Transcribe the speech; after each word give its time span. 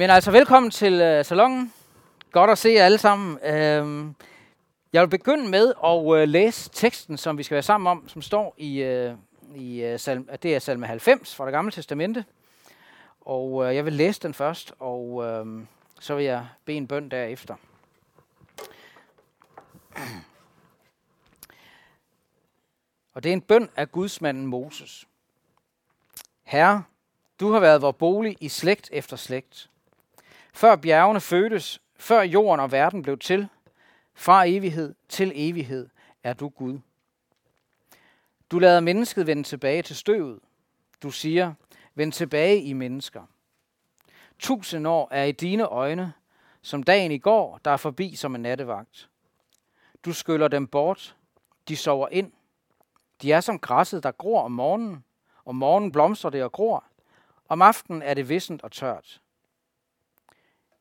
Men 0.00 0.10
altså, 0.10 0.30
velkommen 0.30 0.70
til 0.70 1.00
øh, 1.00 1.24
salongen. 1.24 1.72
Godt 2.32 2.50
at 2.50 2.58
se 2.58 2.68
jer 2.68 2.84
alle 2.84 2.98
sammen. 2.98 3.38
Øh, 3.44 4.12
jeg 4.92 5.02
vil 5.02 5.08
begynde 5.08 5.48
med 5.48 5.72
at 5.84 6.20
øh, 6.22 6.28
læse 6.28 6.70
teksten, 6.72 7.16
som 7.16 7.38
vi 7.38 7.42
skal 7.42 7.54
være 7.54 7.62
sammen 7.62 7.90
om, 7.90 8.08
som 8.08 8.22
står 8.22 8.54
i, 8.58 8.82
øh, 8.82 9.14
i 9.54 9.82
øh, 9.82 9.98
salm, 9.98 10.28
det 10.42 10.54
er 10.54 10.58
salme 10.58 10.86
90 10.86 11.34
fra 11.34 11.44
det 11.44 11.52
gamle 11.52 11.72
testamente. 11.72 12.24
Og 13.20 13.64
øh, 13.68 13.76
jeg 13.76 13.84
vil 13.84 13.92
læse 13.92 14.20
den 14.20 14.34
først, 14.34 14.72
og 14.78 15.24
øh, 15.24 15.66
så 16.00 16.14
vil 16.14 16.24
jeg 16.24 16.46
bede 16.64 16.76
en 16.76 16.86
bøn 16.86 17.08
derefter. 17.08 17.54
Og 23.14 23.22
det 23.22 23.28
er 23.28 23.32
en 23.32 23.40
bøn 23.40 23.68
af 23.76 23.92
gudsmanden 23.92 24.46
Moses. 24.46 25.06
Herre, 26.42 26.84
du 27.40 27.52
har 27.52 27.60
været 27.60 27.82
vor 27.82 27.92
bolig 27.92 28.36
i 28.40 28.48
slægt 28.48 28.88
efter 28.92 29.16
slægt. 29.16 29.69
Før 30.52 30.76
bjergene 30.76 31.20
fødtes, 31.20 31.82
før 31.96 32.22
jorden 32.22 32.60
og 32.60 32.72
verden 32.72 33.02
blev 33.02 33.18
til, 33.18 33.48
fra 34.14 34.44
evighed 34.46 34.94
til 35.08 35.32
evighed 35.34 35.88
er 36.22 36.32
du 36.32 36.48
Gud. 36.48 36.78
Du 38.50 38.58
lader 38.58 38.80
mennesket 38.80 39.26
vende 39.26 39.42
tilbage 39.42 39.82
til 39.82 39.96
støvet. 39.96 40.40
Du 41.02 41.10
siger, 41.10 41.54
vend 41.94 42.12
tilbage 42.12 42.62
i 42.62 42.72
mennesker. 42.72 43.22
Tusind 44.38 44.86
år 44.86 45.08
er 45.10 45.24
i 45.24 45.32
dine 45.32 45.64
øjne, 45.64 46.12
som 46.62 46.82
dagen 46.82 47.12
i 47.12 47.18
går, 47.18 47.60
der 47.64 47.70
er 47.70 47.76
forbi 47.76 48.14
som 48.14 48.34
en 48.34 48.42
nattevagt. 48.42 49.08
Du 50.04 50.12
skyller 50.12 50.48
dem 50.48 50.66
bort, 50.66 51.16
de 51.68 51.76
sover 51.76 52.08
ind. 52.08 52.32
De 53.22 53.32
er 53.32 53.40
som 53.40 53.58
græsset, 53.58 54.02
der 54.02 54.10
gror 54.10 54.42
om 54.42 54.52
morgenen. 54.52 55.04
Om 55.44 55.56
morgenen 55.56 55.92
blomstrer 55.92 56.30
det 56.30 56.44
og 56.44 56.52
gror. 56.52 56.84
Om 57.48 57.62
aftenen 57.62 58.02
er 58.02 58.14
det 58.14 58.28
vissent 58.28 58.62
og 58.62 58.72
tørt. 58.72 59.20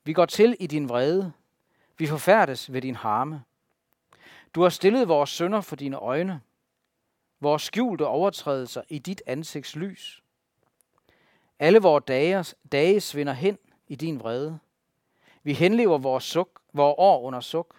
Vi 0.04 0.14
går 0.14 0.26
til 0.26 0.56
i 0.60 0.68
din 0.68 0.90
vrede. 0.90 1.34
Vi 1.98 2.08
forfærdes 2.08 2.74
ved 2.74 2.82
din 2.82 2.96
harme. 2.96 3.44
Du 4.56 4.62
har 4.62 4.70
stillet 4.70 5.08
vores 5.08 5.30
sønder 5.30 5.62
for 5.62 5.76
dine 5.76 5.98
øjne. 5.98 6.42
Vores 7.40 7.62
skjulte 7.62 8.08
overtrædelser 8.08 8.82
i 8.90 9.00
dit 9.00 9.22
ansigts 9.26 9.76
lys. 9.76 10.24
Alle 11.60 11.80
vores 11.80 12.04
dage, 12.08 12.46
dage 12.72 13.02
svinder 13.02 13.34
hen 13.34 13.58
i 13.88 13.96
din 13.96 14.20
vrede. 14.20 14.60
Vi 15.44 15.54
henlever 15.54 15.98
vores, 15.98 16.24
suk, 16.24 16.62
vores 16.74 16.96
år 16.98 17.22
under 17.22 17.40
suk. 17.40 17.76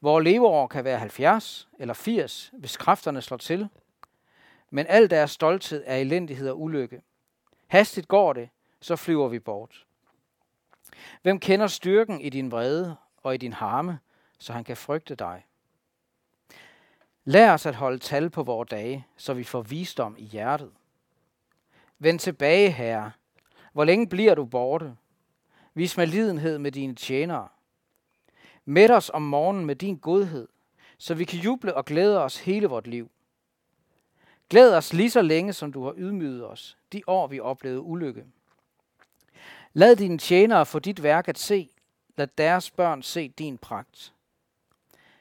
Vores 0.00 0.24
leveår 0.24 0.66
kan 0.66 0.84
være 0.84 0.98
70 0.98 1.68
eller 1.78 1.94
80, 1.94 2.52
hvis 2.58 2.76
kræfterne 2.76 3.22
slår 3.22 3.36
til. 3.36 3.68
Men 4.70 4.86
al 4.88 5.10
deres 5.10 5.30
stolthed 5.30 5.82
er 5.86 5.96
elendighed 5.96 6.48
og 6.48 6.60
ulykke. 6.60 7.02
Hastigt 7.66 8.08
går 8.08 8.32
det, 8.32 8.48
så 8.80 8.96
flyver 8.96 9.28
vi 9.28 9.38
bort. 9.38 9.86
Hvem 11.22 11.40
kender 11.40 11.66
styrken 11.66 12.20
i 12.20 12.28
din 12.28 12.50
vrede 12.50 12.96
og 13.22 13.34
i 13.34 13.36
din 13.36 13.52
harme, 13.52 13.98
så 14.38 14.52
han 14.52 14.64
kan 14.64 14.76
frygte 14.76 15.14
dig? 15.14 15.44
Lær 17.24 17.52
os 17.52 17.66
at 17.66 17.74
holde 17.74 17.98
tal 17.98 18.30
på 18.30 18.42
vore 18.42 18.66
dage, 18.70 19.06
så 19.16 19.34
vi 19.34 19.44
får 19.44 19.62
visdom 19.62 20.16
i 20.18 20.24
hjertet. 20.24 20.70
Vend 21.98 22.18
tilbage, 22.18 22.70
herre. 22.70 23.12
Hvor 23.72 23.84
længe 23.84 24.08
bliver 24.08 24.34
du 24.34 24.44
borte? 24.44 24.96
Vis 25.74 25.96
mig 25.96 26.08
lidenhed 26.08 26.58
med 26.58 26.72
dine 26.72 26.94
tjenere. 26.94 27.48
Mæt 28.64 28.90
os 28.90 29.10
om 29.14 29.22
morgenen 29.22 29.66
med 29.66 29.76
din 29.76 29.96
godhed, 29.96 30.48
så 30.98 31.14
vi 31.14 31.24
kan 31.24 31.38
juble 31.38 31.74
og 31.74 31.84
glæde 31.84 32.24
os 32.24 32.38
hele 32.40 32.66
vort 32.66 32.86
liv. 32.86 33.10
Glæd 34.50 34.74
os 34.74 34.92
lige 34.92 35.10
så 35.10 35.22
længe, 35.22 35.52
som 35.52 35.72
du 35.72 35.84
har 35.84 35.94
ydmyget 35.96 36.46
os, 36.46 36.78
de 36.92 37.02
år 37.06 37.26
vi 37.26 37.40
oplevede 37.40 37.80
ulykke. 37.80 38.24
Lad 39.78 39.96
dine 39.96 40.18
tjenere 40.18 40.66
få 40.66 40.78
dit 40.78 41.02
værk 41.02 41.28
at 41.28 41.38
se. 41.38 41.70
Lad 42.16 42.26
deres 42.26 42.70
børn 42.70 43.02
se 43.02 43.28
din 43.28 43.58
pragt. 43.58 44.14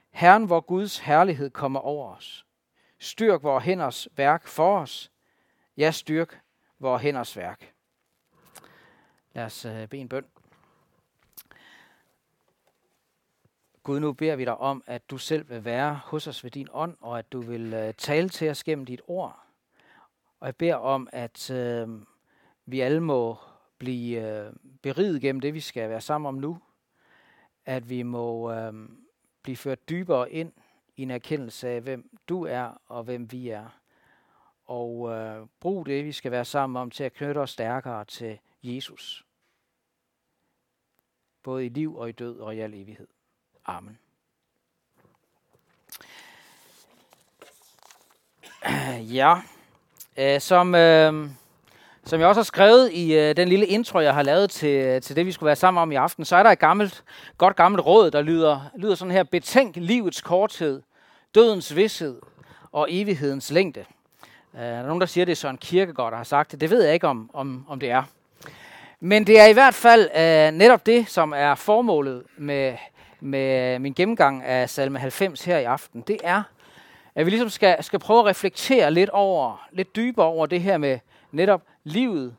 Herren, 0.10 0.46
hvor 0.46 0.60
Guds 0.60 1.00
herlighed 1.00 1.50
kommer 1.50 1.80
over 1.80 2.16
os. 2.16 2.46
Styrk 3.00 3.44
vores 3.44 3.64
hænders 3.64 4.08
værk 4.16 4.48
for 4.48 4.80
os. 4.80 5.12
Ja, 5.78 5.92
styrk 5.92 6.42
vores 6.80 7.02
hænders 7.02 7.38
værk. 7.38 7.74
Lad 9.34 9.46
os 9.46 9.66
øh, 9.66 9.88
bede 9.88 10.02
en 10.02 10.10
bøn. 10.10 10.26
Gud, 13.84 14.00
nu 14.00 14.14
beder 14.14 14.36
vi 14.36 14.46
dig 14.46 14.58
om, 14.58 14.84
at 14.86 15.10
du 15.10 15.18
selv 15.18 15.50
vil 15.50 15.66
være 15.66 16.00
hos 16.06 16.28
os 16.28 16.44
ved 16.44 16.52
din 16.52 16.68
ånd, 16.72 16.98
og 17.02 17.20
at 17.20 17.32
du 17.32 17.42
vil 17.42 17.74
øh, 17.74 17.94
tale 17.94 18.30
til 18.30 18.50
os 18.50 18.64
gennem 18.64 18.86
dit 18.86 19.02
ord. 19.08 19.40
Og 20.40 20.46
jeg 20.46 20.56
beder 20.56 20.76
om, 20.76 21.10
at 21.12 21.52
øh, 21.52 21.90
vi 22.66 22.80
alle 22.80 23.00
må 23.00 23.38
blive 23.78 24.22
øh, 24.22 24.54
beriget 24.82 25.22
gennem 25.22 25.40
det, 25.40 25.54
vi 25.54 25.60
skal 25.60 25.90
være 25.90 26.02
sammen 26.02 26.28
om 26.28 26.36
nu. 26.36 26.60
At 27.66 27.90
vi 27.90 28.04
må 28.04 28.52
øh, 28.52 28.74
blive 29.44 29.58
ført 29.58 29.90
dybere 29.90 30.32
ind 30.32 30.52
i 30.96 31.02
en 31.02 31.12
erkendelse 31.12 31.70
af, 31.70 31.82
hvem 31.82 32.20
du 32.30 32.46
er 32.46 32.82
og 32.88 33.04
hvem 33.04 33.32
vi 33.32 33.50
er. 33.50 33.80
Og 34.66 35.12
øh, 35.12 35.48
brug 35.60 35.86
det, 35.86 36.06
vi 36.06 36.12
skal 36.12 36.32
være 36.32 36.46
sammen 36.46 36.82
om, 36.82 36.92
til 36.92 37.04
at 37.04 37.14
knytte 37.14 37.40
os 37.40 37.50
stærkere 37.50 38.06
til 38.06 38.40
Jesus. 38.64 39.26
Både 41.44 41.66
i 41.66 41.70
liv 41.70 41.96
og 41.96 42.10
i 42.10 42.12
død 42.12 42.40
og 42.40 42.56
i 42.56 42.60
al 42.60 42.74
evighed. 42.74 43.08
Amen. 43.66 44.00
Ja, 49.18 49.42
øh, 50.18 50.42
som, 50.42 50.76
øh, 50.76 51.30
som 52.08 52.20
jeg 52.20 52.28
også 52.28 52.42
har 52.42 52.44
skrevet 52.44 52.92
i 52.94 53.16
øh, 53.16 53.38
den 53.38 53.48
lille 53.48 53.66
intro, 53.66 54.00
jeg 54.00 54.14
har 54.14 54.24
lavet 54.24 54.50
til, 54.50 54.70
øh, 54.70 55.02
til 55.02 55.16
det, 55.16 55.26
vi 55.26 55.32
skulle 55.32 55.48
være 55.48 55.56
sammen 55.56 55.82
om 55.82 55.92
i 55.92 55.96
aften, 55.96 56.26
så 56.26 56.36
er 56.36 56.44
der 56.44 56.50
et 56.50 56.60
gammelt, 56.60 57.04
godt 57.38 57.56
gammelt 57.56 57.86
råd, 57.86 58.12
der 58.12 58.22
lyder, 58.22 58.72
lyder 58.78 58.96
sådan 58.96 59.12
her. 59.12 59.24
Betænk 59.24 59.76
livets 59.76 60.22
korthed, 60.22 60.82
dødens 61.36 61.76
vidshed 61.76 62.22
og 62.72 62.88
evighedens 62.90 63.52
længde. 63.52 63.80
Øh, 64.56 64.62
der 64.62 64.68
er 64.68 64.86
nogen, 64.86 65.02
der 65.02 65.08
siger, 65.08 65.26
det 65.26 65.32
er 65.32 65.36
Søren 65.36 65.58
Kierkegaard, 65.58 66.12
der 66.12 66.18
har 66.18 66.24
sagt 66.24 66.52
det. 66.52 66.62
Det 66.62 66.70
ved 66.70 66.84
jeg 66.84 66.94
ikke, 66.94 67.08
om, 67.08 67.30
om, 67.34 67.66
om 67.70 67.80
det 67.80 67.92
er. 67.92 68.04
Men 69.00 69.28
det 69.28 69.40
er 69.40 69.46
i 69.46 69.54
hvert 69.54 69.74
fald 69.74 70.10
øh, 70.18 70.58
netop 70.58 70.86
det, 70.86 71.10
som 71.10 71.34
er 71.36 71.56
formålet 71.56 72.24
med, 72.38 72.74
med 73.20 73.80
min 73.80 73.94
gennemgang 73.94 74.44
af 74.44 74.70
salme 74.70 75.00
90 75.00 75.46
her 75.46 75.58
i 75.58 75.64
aften. 75.64 76.02
Det 76.02 76.18
er, 76.24 76.44
at 77.16 77.26
vi 77.26 77.32
ligesom 77.32 77.50
skal, 77.50 77.84
skal 77.84 78.00
prøve 78.00 78.20
at 78.20 78.26
reflektere 78.26 78.92
lidt 78.92 79.10
over, 79.10 79.68
lidt 79.72 79.96
dybere 79.96 80.26
over 80.26 80.46
det 80.46 80.62
her 80.62 80.78
med 80.78 81.00
netop 81.32 81.64
livet 81.84 82.36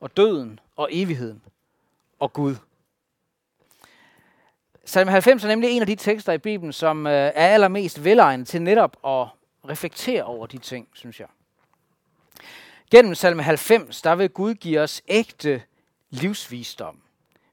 og 0.00 0.16
døden 0.16 0.60
og 0.76 0.88
evigheden 0.92 1.42
og 2.18 2.32
Gud. 2.32 2.56
Salme 4.84 5.12
90 5.12 5.44
er 5.44 5.48
nemlig 5.48 5.70
en 5.70 5.82
af 5.82 5.86
de 5.86 5.94
tekster 5.94 6.32
i 6.32 6.38
Bibelen, 6.38 6.72
som 6.72 7.06
øh, 7.06 7.12
er 7.12 7.30
allermest 7.30 8.04
velegnet 8.04 8.48
til 8.48 8.62
netop 8.62 8.96
at 9.06 9.26
reflektere 9.70 10.24
over 10.24 10.46
de 10.46 10.58
ting, 10.58 10.88
synes 10.92 11.20
jeg. 11.20 11.28
Gennem 12.90 13.14
salme 13.14 13.42
90, 13.42 14.02
der 14.02 14.14
vil 14.14 14.30
Gud 14.30 14.54
give 14.54 14.80
os 14.80 15.02
ægte 15.08 15.62
livsvisdom. 16.10 17.00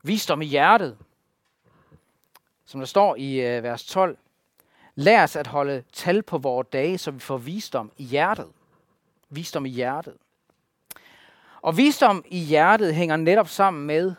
Visdom 0.03 0.41
i 0.41 0.46
hjertet. 0.46 0.97
Som 2.66 2.79
der 2.81 2.85
står 2.85 3.16
i 3.16 3.41
øh, 3.41 3.63
vers 3.63 3.85
12. 3.85 4.17
Lær 4.96 5.23
os 5.23 5.35
at 5.35 5.47
holde 5.47 5.84
tal 5.94 6.23
på 6.23 6.38
vores 6.38 6.67
dage, 6.73 6.97
så 6.97 7.12
vi 7.12 7.19
får 7.19 7.38
visdom 7.38 7.91
i 7.97 8.03
hjertet. 8.03 8.47
Visdom 9.29 9.66
i 9.66 9.69
hjertet. 9.69 10.17
Og 11.65 11.77
visdom 11.77 12.23
i 12.27 12.39
hjertet 12.39 12.95
hænger 12.95 13.15
netop 13.15 13.47
sammen 13.47 13.87
med 13.87 14.15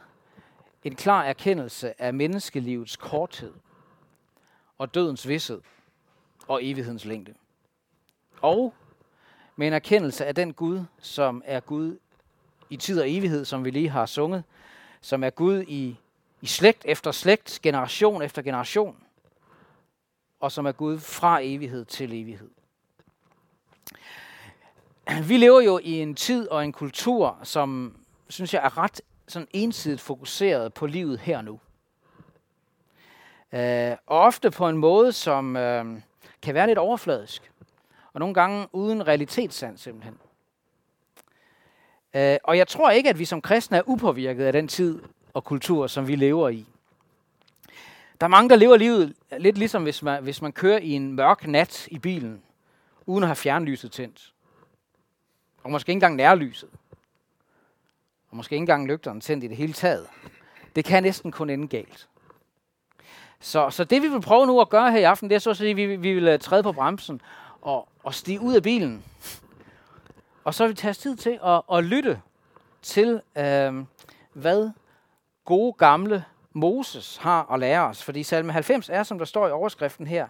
en 0.84 0.94
klar 0.94 1.24
erkendelse 1.24 2.02
af 2.02 2.14
menneskelivets 2.14 2.96
korthed 2.96 3.52
og 4.78 4.94
dødens 4.94 5.28
vidshed 5.28 5.60
og 6.48 6.64
evighedens 6.64 7.04
længde. 7.04 7.34
Og 8.40 8.74
med 9.56 9.66
en 9.66 9.72
erkendelse 9.72 10.26
af 10.26 10.34
den 10.34 10.52
Gud, 10.52 10.84
som 10.98 11.42
er 11.44 11.60
Gud 11.60 11.98
i 12.70 12.76
tid 12.76 13.00
og 13.00 13.10
evighed, 13.10 13.44
som 13.44 13.64
vi 13.64 13.70
lige 13.70 13.88
har 13.88 14.06
sunget, 14.06 14.44
som 15.00 15.24
er 15.24 15.30
Gud 15.30 15.64
i, 15.68 15.96
i 16.40 16.46
slægt 16.46 16.82
efter 16.84 17.12
slægt, 17.12 17.60
generation 17.62 18.22
efter 18.22 18.42
generation, 18.42 18.96
og 20.40 20.52
som 20.52 20.66
er 20.66 20.72
Gud 20.72 20.98
fra 20.98 21.40
evighed 21.42 21.84
til 21.84 22.12
evighed. 22.22 22.50
Vi 25.28 25.36
lever 25.36 25.60
jo 25.60 25.80
i 25.82 25.92
en 25.92 26.14
tid 26.14 26.48
og 26.48 26.64
en 26.64 26.72
kultur, 26.72 27.38
som 27.42 27.96
synes 28.28 28.54
jeg 28.54 28.64
er 28.64 28.78
ret 28.78 29.00
sådan 29.28 29.48
ensidigt 29.50 30.00
fokuseret 30.00 30.74
på 30.74 30.86
livet 30.86 31.18
her 31.18 31.42
nu. 31.42 31.60
Øh, 33.52 33.96
og 34.06 34.20
ofte 34.20 34.50
på 34.50 34.68
en 34.68 34.76
måde, 34.76 35.12
som 35.12 35.56
øh, 35.56 36.00
kan 36.42 36.54
være 36.54 36.66
lidt 36.66 36.78
overfladisk. 36.78 37.52
Og 38.12 38.20
nogle 38.20 38.34
gange 38.34 38.66
uden 38.72 39.06
realitetssand 39.06 39.78
simpelthen. 39.78 40.18
Øh, 42.14 42.36
og 42.44 42.58
jeg 42.58 42.68
tror 42.68 42.90
ikke, 42.90 43.08
at 43.10 43.18
vi 43.18 43.24
som 43.24 43.42
kristne 43.42 43.76
er 43.76 43.82
upåvirket 43.88 44.44
af 44.44 44.52
den 44.52 44.68
tid 44.68 45.02
og 45.34 45.44
kultur, 45.44 45.86
som 45.86 46.08
vi 46.08 46.16
lever 46.16 46.48
i. 46.48 46.66
Der 48.20 48.26
er 48.26 48.28
mange, 48.28 48.50
der 48.50 48.56
lever 48.56 48.76
livet 48.76 49.14
lidt 49.38 49.58
ligesom, 49.58 49.82
hvis 49.82 50.02
man, 50.02 50.22
hvis 50.22 50.42
man 50.42 50.52
kører 50.52 50.78
i 50.78 50.90
en 50.90 51.12
mørk 51.12 51.46
nat 51.46 51.88
i 51.90 51.98
bilen, 51.98 52.42
uden 53.06 53.24
at 53.24 53.28
have 53.28 53.36
fjernlyset 53.36 53.92
tændt. 53.92 54.32
Og 55.66 55.72
måske 55.72 55.90
ikke 55.90 55.96
engang 55.96 56.16
nærlyset. 56.16 56.68
Og 58.30 58.36
måske 58.36 58.54
ikke 58.54 58.62
engang 58.62 58.86
lygterne 58.86 59.20
tændt 59.20 59.44
i 59.44 59.48
det 59.48 59.56
hele 59.56 59.72
taget, 59.72 60.06
det 60.76 60.84
kan 60.84 61.02
næsten 61.02 61.32
kun 61.32 61.50
ende 61.50 61.68
galt. 61.68 62.08
Så, 63.40 63.70
så 63.70 63.84
det 63.84 64.02
vi 64.02 64.08
vil 64.08 64.20
prøve 64.20 64.46
nu 64.46 64.60
at 64.60 64.68
gøre 64.68 64.90
her 64.90 64.98
i 64.98 65.02
aften, 65.02 65.30
det 65.30 65.34
er 65.34 65.38
så 65.38 65.50
at 65.50 65.56
sige, 65.56 65.70
at 65.70 65.76
vi, 65.76 65.86
vi 65.86 66.14
vil 66.14 66.28
øh, 66.28 66.38
træde 66.38 66.62
på 66.62 66.72
bremsen 66.72 67.20
og, 67.60 67.88
og 68.02 68.14
stige 68.14 68.40
ud 68.40 68.54
af 68.54 68.62
bilen. 68.62 69.04
Og 70.44 70.54
så 70.54 70.64
vil 70.64 70.70
vi 70.70 70.74
tage 70.74 70.90
os 70.90 70.98
tid 70.98 71.16
til 71.16 71.38
at, 71.44 71.62
at 71.72 71.84
lytte 71.84 72.20
til, 72.82 73.20
øh, 73.38 73.84
hvad 74.32 74.70
gode 75.44 75.72
gamle 75.72 76.24
Moses 76.52 77.16
har 77.16 77.52
at 77.52 77.60
lære 77.60 77.82
os. 77.82 78.02
Fordi 78.02 78.22
salme 78.22 78.52
90 78.52 78.88
er, 78.88 79.02
som 79.02 79.18
der 79.18 79.24
står 79.24 79.48
i 79.48 79.50
overskriften 79.50 80.06
her, 80.06 80.28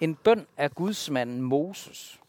en 0.00 0.14
bøn 0.14 0.46
af 0.56 0.74
gudsmanden 0.74 1.40
Moses. 1.40 2.20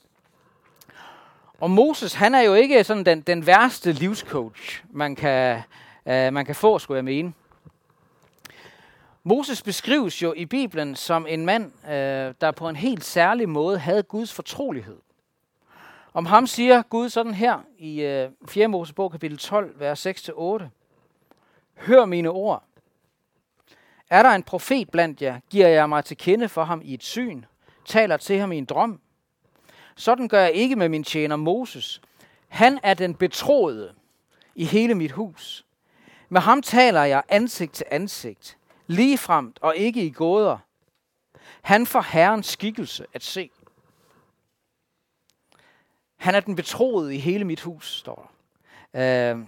Og 1.59 1.71
Moses, 1.71 2.13
han 2.13 2.35
er 2.35 2.41
jo 2.41 2.53
ikke 2.53 2.83
sådan 2.83 3.05
den, 3.05 3.21
den 3.21 3.45
værste 3.45 3.91
livscoach, 3.91 4.83
man 4.89 5.15
kan, 5.15 5.61
øh, 6.05 6.33
man 6.33 6.45
kan 6.45 6.55
få, 6.55 6.79
skulle 6.79 6.95
jeg 6.95 7.05
mene. 7.05 7.33
Moses 9.23 9.61
beskrives 9.61 10.21
jo 10.21 10.33
i 10.33 10.45
Bibelen 10.45 10.95
som 10.95 11.27
en 11.29 11.45
mand, 11.45 11.71
øh, 11.85 12.33
der 12.41 12.51
på 12.51 12.69
en 12.69 12.75
helt 12.75 13.03
særlig 13.03 13.49
måde 13.49 13.77
havde 13.77 14.03
Guds 14.03 14.33
fortrolighed. 14.33 14.97
Om 16.13 16.25
ham 16.25 16.47
siger 16.47 16.81
Gud 16.81 17.09
sådan 17.09 17.33
her 17.33 17.59
i 17.77 18.01
øh, 18.01 18.29
4. 18.47 18.67
Mosebog 18.67 19.11
kapitel 19.11 19.37
12, 19.37 19.79
vers 19.79 20.07
6-8. 20.07 20.11
Hør 21.75 22.05
mine 22.05 22.29
ord. 22.29 22.63
Er 24.09 24.23
der 24.23 24.29
en 24.29 24.43
profet 24.43 24.89
blandt 24.89 25.21
jer, 25.21 25.39
giver 25.49 25.67
jeg 25.67 25.89
mig 25.89 26.05
til 26.05 26.17
kende 26.17 26.49
for 26.49 26.63
ham 26.63 26.81
i 26.83 26.93
et 26.93 27.03
syn, 27.03 27.43
taler 27.85 28.17
til 28.17 28.39
ham 28.39 28.51
i 28.51 28.57
en 28.57 28.65
drøm. 28.65 28.99
Sådan 29.97 30.27
gør 30.27 30.41
jeg 30.41 30.53
ikke 30.53 30.75
med 30.75 30.89
min 30.89 31.03
tjener 31.03 31.35
Moses. 31.35 32.01
Han 32.47 32.79
er 32.83 32.93
den 32.93 33.15
betroede 33.15 33.93
i 34.55 34.65
hele 34.65 34.95
mit 34.95 35.11
hus. 35.11 35.65
Med 36.29 36.41
ham 36.41 36.61
taler 36.61 37.03
jeg 37.03 37.23
ansigt 37.29 37.73
til 37.73 37.85
ansigt, 37.91 38.57
ligefremt 38.87 39.59
og 39.61 39.75
ikke 39.75 40.05
i 40.05 40.09
gåder. 40.09 40.57
Han 41.61 41.85
får 41.85 42.01
Herrens 42.01 42.45
skikkelse 42.45 43.05
at 43.13 43.23
se. 43.23 43.49
Han 46.17 46.35
er 46.35 46.39
den 46.39 46.55
betroede 46.55 47.15
i 47.15 47.19
hele 47.19 47.45
mit 47.45 47.61
hus, 47.61 47.97
står 47.97 48.31
der. 48.93 49.33
Øh, 49.33 49.39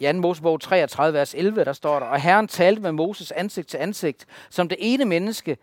I 0.00 0.12
2. 0.12 0.12
Mosebog 0.12 0.60
33, 0.60 1.18
vers 1.18 1.34
11, 1.34 1.64
der 1.64 1.72
står 1.72 1.98
der, 1.98 2.06
og 2.06 2.20
Herren 2.20 2.48
talte 2.48 2.82
med 2.82 2.92
Moses 2.92 3.32
ansigt 3.32 3.68
til 3.68 3.78
ansigt, 3.78 4.26
som 4.50 4.68
det 4.68 4.78
ene 4.80 5.04
menneske 5.04 5.56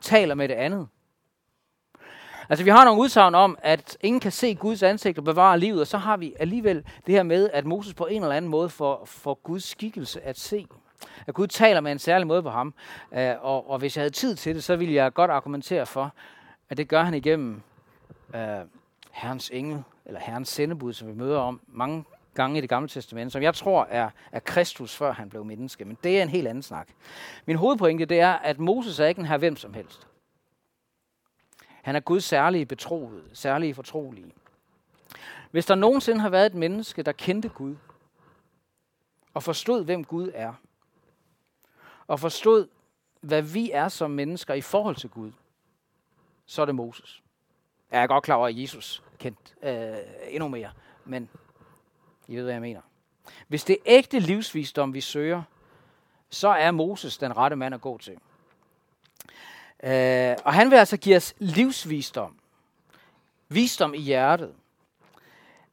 taler 0.00 0.34
med 0.34 0.48
det 0.48 0.54
andet. 0.54 0.88
Altså, 2.50 2.64
vi 2.64 2.70
har 2.70 2.84
nogle 2.84 3.00
udsagn 3.00 3.34
om, 3.34 3.58
at 3.62 3.96
ingen 4.00 4.20
kan 4.20 4.32
se 4.32 4.54
Guds 4.54 4.82
ansigt 4.82 5.18
og 5.18 5.24
bevare 5.24 5.58
livet, 5.58 5.80
og 5.80 5.86
så 5.86 5.98
har 5.98 6.16
vi 6.16 6.34
alligevel 6.38 6.84
det 7.06 7.14
her 7.14 7.22
med, 7.22 7.50
at 7.52 7.66
Moses 7.66 7.94
på 7.94 8.06
en 8.06 8.22
eller 8.22 8.36
anden 8.36 8.50
måde 8.50 8.68
får, 8.68 9.04
får 9.04 9.34
Guds 9.34 9.64
skikkelse 9.64 10.20
at 10.20 10.38
se. 10.38 10.66
At 11.26 11.34
Gud 11.34 11.46
taler 11.46 11.80
med 11.80 11.92
en 11.92 11.98
særlig 11.98 12.26
måde 12.26 12.42
på 12.42 12.50
ham. 12.50 12.74
Uh, 13.10 13.18
og, 13.40 13.70
og 13.70 13.78
hvis 13.78 13.96
jeg 13.96 14.02
havde 14.02 14.14
tid 14.14 14.36
til 14.36 14.54
det, 14.54 14.64
så 14.64 14.76
ville 14.76 14.94
jeg 14.94 15.14
godt 15.14 15.30
argumentere 15.30 15.86
for, 15.86 16.12
at 16.70 16.76
det 16.76 16.88
gør 16.88 17.02
han 17.02 17.14
igennem 17.14 17.62
uh, 18.28 18.40
Herrens 19.10 19.50
engel, 19.54 19.82
eller 20.06 20.20
Herrens 20.20 20.48
sendebud, 20.48 20.92
som 20.92 21.08
vi 21.08 21.14
møder 21.14 21.38
om 21.38 21.60
mange 21.66 22.04
gange 22.34 22.58
i 22.58 22.60
det 22.60 22.68
gamle 22.68 22.88
testament, 22.88 23.32
som 23.32 23.42
jeg 23.42 23.54
tror 23.54 23.86
er, 23.90 24.10
er 24.32 24.40
Kristus, 24.40 24.96
før 24.96 25.12
han 25.12 25.30
blev 25.30 25.44
menneske. 25.44 25.84
Men 25.84 25.98
det 26.04 26.18
er 26.18 26.22
en 26.22 26.28
helt 26.28 26.48
anden 26.48 26.62
snak. 26.62 26.88
Min 27.46 27.56
hovedpointe 27.56 28.04
det 28.04 28.20
er, 28.20 28.32
at 28.32 28.58
Moses 28.58 29.00
er 29.00 29.06
ikke 29.06 29.18
en 29.18 29.26
her 29.26 29.36
hvem 29.36 29.56
som 29.56 29.74
helst. 29.74 30.07
Han 31.82 31.96
er 31.96 32.00
Guds 32.00 32.24
særlige 32.24 32.66
betroede, 32.66 33.22
særlige 33.32 33.74
fortrolige. 33.74 34.32
Hvis 35.50 35.66
der 35.66 35.74
nogensinde 35.74 36.20
har 36.20 36.28
været 36.28 36.46
et 36.46 36.54
menneske, 36.54 37.02
der 37.02 37.12
kendte 37.12 37.48
Gud, 37.48 37.76
og 39.34 39.42
forstod, 39.42 39.84
hvem 39.84 40.04
Gud 40.04 40.30
er, 40.34 40.52
og 42.06 42.20
forstod, 42.20 42.68
hvad 43.20 43.42
vi 43.42 43.70
er 43.70 43.88
som 43.88 44.10
mennesker 44.10 44.54
i 44.54 44.60
forhold 44.60 44.96
til 44.96 45.10
Gud, 45.10 45.32
så 46.46 46.62
er 46.62 46.66
det 46.66 46.74
Moses. 46.74 47.22
Jeg 47.90 48.02
er 48.02 48.06
godt 48.06 48.24
klar 48.24 48.36
over, 48.36 48.48
at 48.48 48.60
Jesus 48.60 49.02
kendt 49.18 49.54
øh, 49.62 49.96
endnu 50.28 50.48
mere, 50.48 50.70
men 51.04 51.28
I 52.28 52.36
ved, 52.36 52.42
hvad 52.42 52.52
jeg 52.52 52.60
mener. 52.60 52.80
Hvis 53.48 53.64
det 53.64 53.74
er 53.74 53.82
ægte 53.86 54.18
livsvisdom, 54.18 54.94
vi 54.94 55.00
søger, 55.00 55.42
så 56.30 56.48
er 56.48 56.70
Moses 56.70 57.18
den 57.18 57.36
rette 57.36 57.56
mand 57.56 57.74
at 57.74 57.80
gå 57.80 57.98
til. 57.98 58.18
Øh, 59.82 60.36
og 60.44 60.54
han 60.54 60.70
vil 60.70 60.76
altså 60.76 60.96
give 60.96 61.16
os 61.16 61.34
livsvisdom. 61.38 62.34
Visdom 63.48 63.94
i 63.94 63.98
hjertet. 63.98 64.54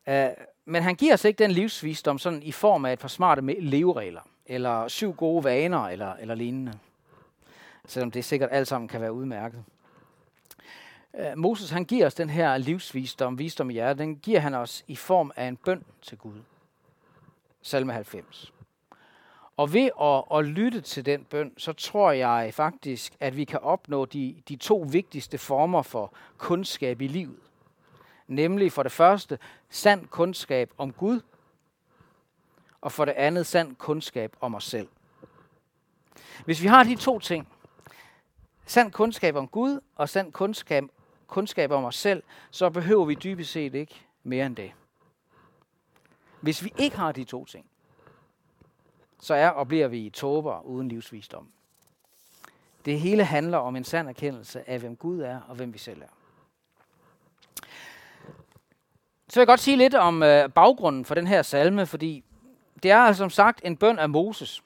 Øh, 0.08 0.30
men 0.66 0.84
han 0.84 0.96
giver 0.96 1.14
os 1.14 1.26
ikke 1.26 1.44
den 1.44 1.52
livsvisdom 1.52 2.20
sådan 2.20 2.44
i 2.44 2.52
form 2.52 2.86
af 2.86 2.94
et 2.94 3.00
par 3.00 3.08
smarte 3.08 3.42
leveregler, 3.42 4.22
eller 4.46 4.88
syv 4.88 5.14
gode 5.14 5.44
vaner, 5.44 5.88
eller, 5.88 6.14
eller 6.14 6.36
lignende. 6.36 6.74
Selvom 7.88 8.12
det 8.12 8.26
sikkert 8.26 8.50
alt 8.52 8.68
sammen 8.68 8.88
kan 8.88 9.02
være 9.02 9.14
udmærket. 9.14 9.64
Øh, 11.18 11.38
Moses 11.38 11.70
han 11.70 11.86
giver 11.86 12.06
os 12.06 12.14
den 12.14 12.30
her 12.30 12.58
livsvisdom, 12.58 13.40
visdom 13.40 13.70
i 13.70 13.74
hjertet, 13.74 13.98
den 13.98 14.16
giver 14.16 14.40
han 14.40 14.54
os 14.54 14.84
i 14.88 14.96
form 14.96 15.32
af 15.36 15.48
en 15.48 15.58
bøn 15.58 15.84
til 16.02 16.18
Gud. 16.18 16.42
Salme 17.62 17.94
90. 17.94 18.55
Og 19.58 19.74
ved 19.74 19.90
at, 20.02 20.38
at 20.40 20.46
lytte 20.46 20.82
til 20.82 21.06
den 21.06 21.24
bøn, 21.24 21.54
så 21.58 21.74
tror 21.74 22.12
jeg 22.12 22.54
faktisk, 22.54 23.14
at 23.20 23.38
vi 23.38 23.44
kan 23.44 23.60
opnå 23.60 24.06
de, 24.06 24.42
de 24.50 24.56
to 24.56 24.88
vigtigste 24.92 25.38
former 25.38 25.82
for 25.82 26.14
kundskab 26.38 27.02
i 27.02 27.08
livet. 27.08 27.40
Nemlig 28.28 28.72
for 28.72 28.84
det 28.84 28.92
første 28.92 29.40
sand 29.70 30.08
kundskab 30.08 30.72
om 30.78 30.94
Gud, 30.94 31.22
og 32.82 32.92
for 32.92 33.06
det 33.06 33.12
andet 33.12 33.46
sand 33.46 33.76
kundskab 33.76 34.36
om 34.42 34.56
os 34.56 34.64
selv. 34.64 34.88
Hvis 36.46 36.62
vi 36.62 36.68
har 36.68 36.84
de 36.84 36.96
to 36.96 37.20
ting, 37.20 37.48
sand 38.66 38.92
kundskab 38.92 39.36
om 39.36 39.48
Gud 39.48 39.80
og 39.96 40.10
sand 40.10 40.32
kundskab, 40.32 40.84
kundskab 41.28 41.72
om 41.72 41.84
os 41.84 41.96
selv, 41.96 42.24
så 42.52 42.70
behøver 42.70 43.06
vi 43.06 43.14
dybest 43.14 43.52
set 43.52 43.76
ikke 43.76 44.06
mere 44.24 44.46
end 44.46 44.56
det. 44.56 44.72
Hvis 46.42 46.64
vi 46.64 46.74
ikke 46.78 46.98
har 46.98 47.12
de 47.12 47.24
to 47.24 47.46
ting, 47.46 47.66
så 49.22 49.34
er 49.34 49.50
og 49.50 49.68
bliver 49.68 49.88
vi 49.88 50.10
tåber 50.10 50.62
uden 50.62 50.88
livsvisdom. 50.88 51.48
Det 52.86 53.00
hele 53.00 53.24
handler 53.24 53.58
om 53.58 53.76
en 53.76 53.84
sand 53.84 54.08
erkendelse 54.08 54.70
af, 54.70 54.80
hvem 54.80 54.96
Gud 54.96 55.22
er 55.22 55.40
og 55.48 55.56
hvem 55.56 55.74
vi 55.74 55.78
selv 55.78 56.02
er. 56.02 56.08
Så 59.30 59.40
vil 59.40 59.42
jeg 59.42 59.48
godt 59.48 59.60
sige 59.60 59.78
lidt 59.78 59.96
om 59.96 60.24
øh, 60.24 60.50
baggrunden 60.50 61.06
for 61.06 61.16
den 61.16 61.28
her 61.28 61.42
salme, 61.42 61.86
fordi 61.86 62.24
det 62.84 62.92
er 62.92 62.98
altså 62.98 63.18
som 63.18 63.30
sagt 63.30 63.62
en 63.64 63.78
bøn 63.78 64.00
af 64.00 64.10
Moses. 64.10 64.64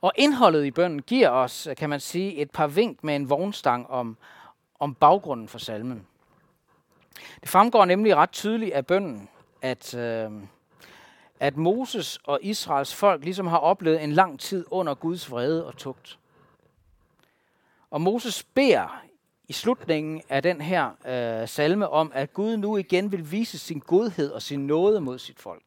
Og 0.00 0.12
indholdet 0.16 0.64
i 0.64 0.70
bønnen 0.70 1.02
giver 1.02 1.30
os, 1.30 1.66
øh, 1.66 1.76
kan 1.76 1.90
man 1.90 2.00
sige, 2.00 2.34
et 2.36 2.50
par 2.50 2.66
vink 2.66 3.04
med 3.04 3.16
en 3.16 3.30
vognstang 3.30 3.90
om, 3.90 4.16
om 4.78 4.94
baggrunden 4.94 5.48
for 5.48 5.58
salmen. 5.58 6.06
Det 7.40 7.48
fremgår 7.48 7.84
nemlig 7.84 8.16
ret 8.16 8.30
tydeligt 8.30 8.72
af 8.72 8.86
bønnen, 8.86 9.28
at, 9.62 9.94
øh, 9.94 10.30
at 11.40 11.56
Moses 11.56 12.18
og 12.24 12.38
Israels 12.42 12.94
folk 12.94 13.24
ligesom 13.24 13.46
har 13.46 13.58
oplevet 13.58 14.04
en 14.04 14.12
lang 14.12 14.40
tid 14.40 14.64
under 14.70 14.94
Guds 14.94 15.30
vrede 15.30 15.66
og 15.66 15.76
tugt. 15.76 16.18
Og 17.90 18.00
Moses 18.00 18.42
beder 18.42 19.02
i 19.48 19.52
slutningen 19.52 20.22
af 20.28 20.42
den 20.42 20.60
her 20.60 20.90
øh, 21.06 21.48
salme 21.48 21.88
om, 21.88 22.12
at 22.14 22.32
Gud 22.32 22.56
nu 22.56 22.76
igen 22.76 23.12
vil 23.12 23.32
vise 23.32 23.58
sin 23.58 23.78
godhed 23.78 24.30
og 24.30 24.42
sin 24.42 24.66
nåde 24.66 25.00
mod 25.00 25.18
sit 25.18 25.38
folk. 25.38 25.62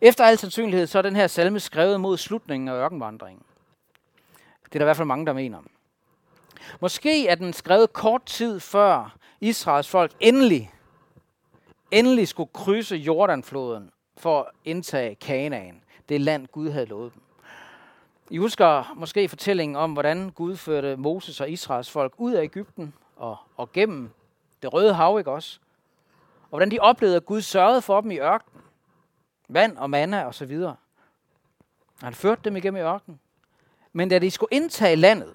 Efter 0.00 0.24
al 0.24 0.38
sandsynlighed 0.38 0.86
så 0.86 0.98
er 0.98 1.02
den 1.02 1.16
her 1.16 1.26
salme 1.26 1.60
skrevet 1.60 2.00
mod 2.00 2.16
slutningen 2.16 2.68
af 2.68 2.72
ørkenvandringen. 2.72 3.42
Det 4.64 4.74
er 4.74 4.78
der 4.78 4.84
i 4.84 4.84
hvert 4.84 4.96
fald 4.96 5.06
mange, 5.06 5.26
der 5.26 5.32
mener. 5.32 5.62
Måske 6.80 7.28
er 7.28 7.34
den 7.34 7.52
skrevet 7.52 7.92
kort 7.92 8.24
tid 8.26 8.60
før 8.60 9.16
Israels 9.40 9.88
folk 9.88 10.12
endelig, 10.20 10.72
endelig 11.90 12.28
skulle 12.28 12.50
krydse 12.52 12.96
Jordanfloden 12.96 13.90
for 14.16 14.40
at 14.40 14.46
indtage 14.64 15.14
Kanaan, 15.14 15.82
det 16.08 16.20
land 16.20 16.46
Gud 16.46 16.70
havde 16.70 16.86
lovet 16.86 17.14
dem. 17.14 17.22
I 18.30 18.38
husker 18.38 18.94
måske 18.96 19.28
fortællingen 19.28 19.76
om, 19.76 19.92
hvordan 19.92 20.30
Gud 20.30 20.56
førte 20.56 20.96
Moses 20.96 21.40
og 21.40 21.50
Israels 21.50 21.90
folk 21.90 22.14
ud 22.18 22.32
af 22.32 22.42
Ægypten 22.42 22.94
og, 23.16 23.36
og 23.56 23.72
gennem 23.72 24.10
det 24.62 24.72
røde 24.72 24.94
hav, 24.94 25.18
ikke 25.18 25.30
også? 25.30 25.58
Og 26.42 26.48
hvordan 26.48 26.70
de 26.70 26.78
oplevede, 26.78 27.16
at 27.16 27.26
Gud 27.26 27.40
sørgede 27.40 27.82
for 27.82 28.00
dem 28.00 28.10
i 28.10 28.18
ørkenen. 28.18 28.62
Vand 29.48 29.76
og 29.76 29.90
manna 29.90 30.24
og 30.24 30.34
så 30.34 30.44
videre. 30.44 30.76
Han 32.02 32.14
førte 32.14 32.40
dem 32.44 32.56
igennem 32.56 32.82
i 32.82 32.84
ørkenen. 32.84 33.20
Men 33.92 34.08
da 34.08 34.18
de 34.18 34.30
skulle 34.30 34.48
indtage 34.52 34.96
landet, 34.96 35.34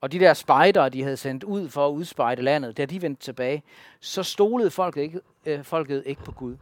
og 0.00 0.12
de 0.12 0.18
der 0.18 0.34
spejdere, 0.34 0.88
de 0.88 1.02
havde 1.02 1.16
sendt 1.16 1.44
ud 1.44 1.68
for 1.68 1.86
at 1.86 1.92
udspejde 1.92 2.42
landet, 2.42 2.76
da 2.76 2.84
de 2.84 3.02
vendte 3.02 3.22
tilbage, 3.22 3.62
så 4.00 4.22
stolede 4.22 4.70
folket 4.70 5.02
ikke, 5.02 5.20
øh, 5.46 5.64
folket 5.64 6.02
ikke 6.06 6.24
på 6.24 6.32
Gud. 6.32 6.56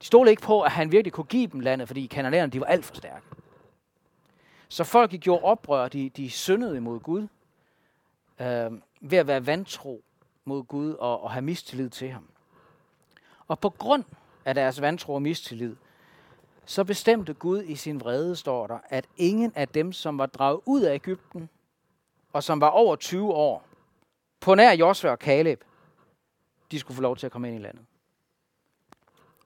De 0.00 0.06
stolede 0.06 0.30
ikke 0.30 0.42
på, 0.42 0.62
at 0.62 0.70
han 0.70 0.92
virkelig 0.92 1.12
kunne 1.12 1.24
give 1.24 1.46
dem 1.46 1.60
landet, 1.60 1.88
fordi 1.88 2.06
kanalerne, 2.06 2.52
de 2.52 2.60
var 2.60 2.66
alt 2.66 2.84
for 2.84 2.94
stærke. 2.94 3.26
Så 4.68 4.84
folket 4.84 5.20
gjorde 5.20 5.42
oprør, 5.42 5.88
de, 5.88 6.10
de 6.10 6.30
syndede 6.30 6.76
imod 6.76 7.00
Gud, 7.00 7.28
øh, 8.40 8.72
ved 9.00 9.18
at 9.18 9.26
være 9.26 9.46
vantro 9.46 10.02
mod 10.44 10.62
Gud 10.62 10.92
og, 10.92 11.22
og 11.22 11.30
have 11.30 11.42
mistillid 11.42 11.90
til 11.90 12.10
ham. 12.10 12.28
Og 13.48 13.58
på 13.58 13.70
grund 13.70 14.04
af 14.44 14.54
deres 14.54 14.80
vantro 14.80 15.14
og 15.14 15.22
mistillid, 15.22 15.76
så 16.64 16.84
bestemte 16.84 17.34
Gud 17.34 17.62
i 17.62 17.76
sin 17.76 18.00
vrede, 18.00 18.36
står 18.36 18.66
der, 18.66 18.78
at 18.88 19.04
ingen 19.16 19.52
af 19.54 19.68
dem, 19.68 19.92
som 19.92 20.18
var 20.18 20.26
draget 20.26 20.60
ud 20.64 20.82
af 20.82 20.94
Ægypten, 20.94 21.48
og 22.32 22.42
som 22.42 22.60
var 22.60 22.68
over 22.68 22.96
20 22.96 23.32
år, 23.32 23.64
på 24.40 24.54
nær 24.54 24.72
Josua 24.72 25.10
og 25.10 25.18
Kaleb, 25.18 25.64
de 26.70 26.78
skulle 26.80 26.96
få 26.96 27.02
lov 27.02 27.16
til 27.16 27.26
at 27.26 27.32
komme 27.32 27.48
ind 27.48 27.56
i 27.56 27.62
landet. 27.62 27.84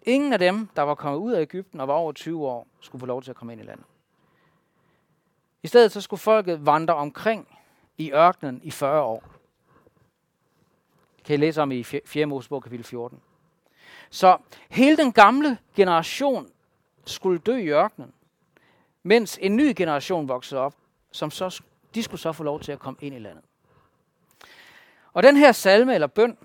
Ingen 0.03 0.33
af 0.33 0.39
dem, 0.39 0.69
der 0.77 0.83
var 0.83 0.95
kommet 0.95 1.19
ud 1.19 1.33
af 1.33 1.41
Ægypten 1.41 1.81
og 1.81 1.89
var 1.89 1.95
over 1.95 2.13
20 2.13 2.47
år, 2.47 2.67
skulle 2.81 3.01
få 3.01 3.07
lov 3.07 3.23
til 3.23 3.31
at 3.31 3.37
komme 3.37 3.53
ind 3.53 3.63
i 3.63 3.65
landet. 3.65 3.87
I 5.63 5.67
stedet 5.67 5.93
så 5.93 6.01
skulle 6.01 6.21
folket 6.21 6.67
vandre 6.67 6.95
omkring 6.95 7.59
i 7.99 8.13
ørkenen 8.13 8.61
i 8.65 8.71
40 8.71 9.03
år. 9.03 9.25
Det 11.17 11.25
kan 11.25 11.35
I 11.35 11.37
læse 11.37 11.63
om 11.63 11.73
i 11.73 11.83
4. 11.83 12.27
Mosebog 12.27 12.63
kapitel 12.63 12.85
14. 12.85 13.21
Så 14.11 14.37
hele 14.71 14.97
den 14.97 15.13
gamle 15.13 15.59
generation 15.77 16.51
skulle 17.05 17.39
dø 17.39 17.57
i 17.57 17.69
ørkenen, 17.69 18.13
mens 19.03 19.39
en 19.43 19.57
ny 19.57 19.73
generation 19.77 20.29
voksede 20.29 20.61
op, 20.61 20.75
som 21.11 21.31
så, 21.31 21.63
de 21.95 22.03
skulle 22.03 22.21
så 22.21 22.33
få 22.33 22.43
lov 22.43 22.61
til 22.61 22.73
at 22.73 22.79
komme 22.79 22.99
ind 23.01 23.15
i 23.15 23.19
landet. 23.19 23.45
Og 25.13 25.23
den 25.23 25.37
her 25.37 25.53
salme 25.53 25.95
eller 25.95 26.07
bøn, 26.07 26.39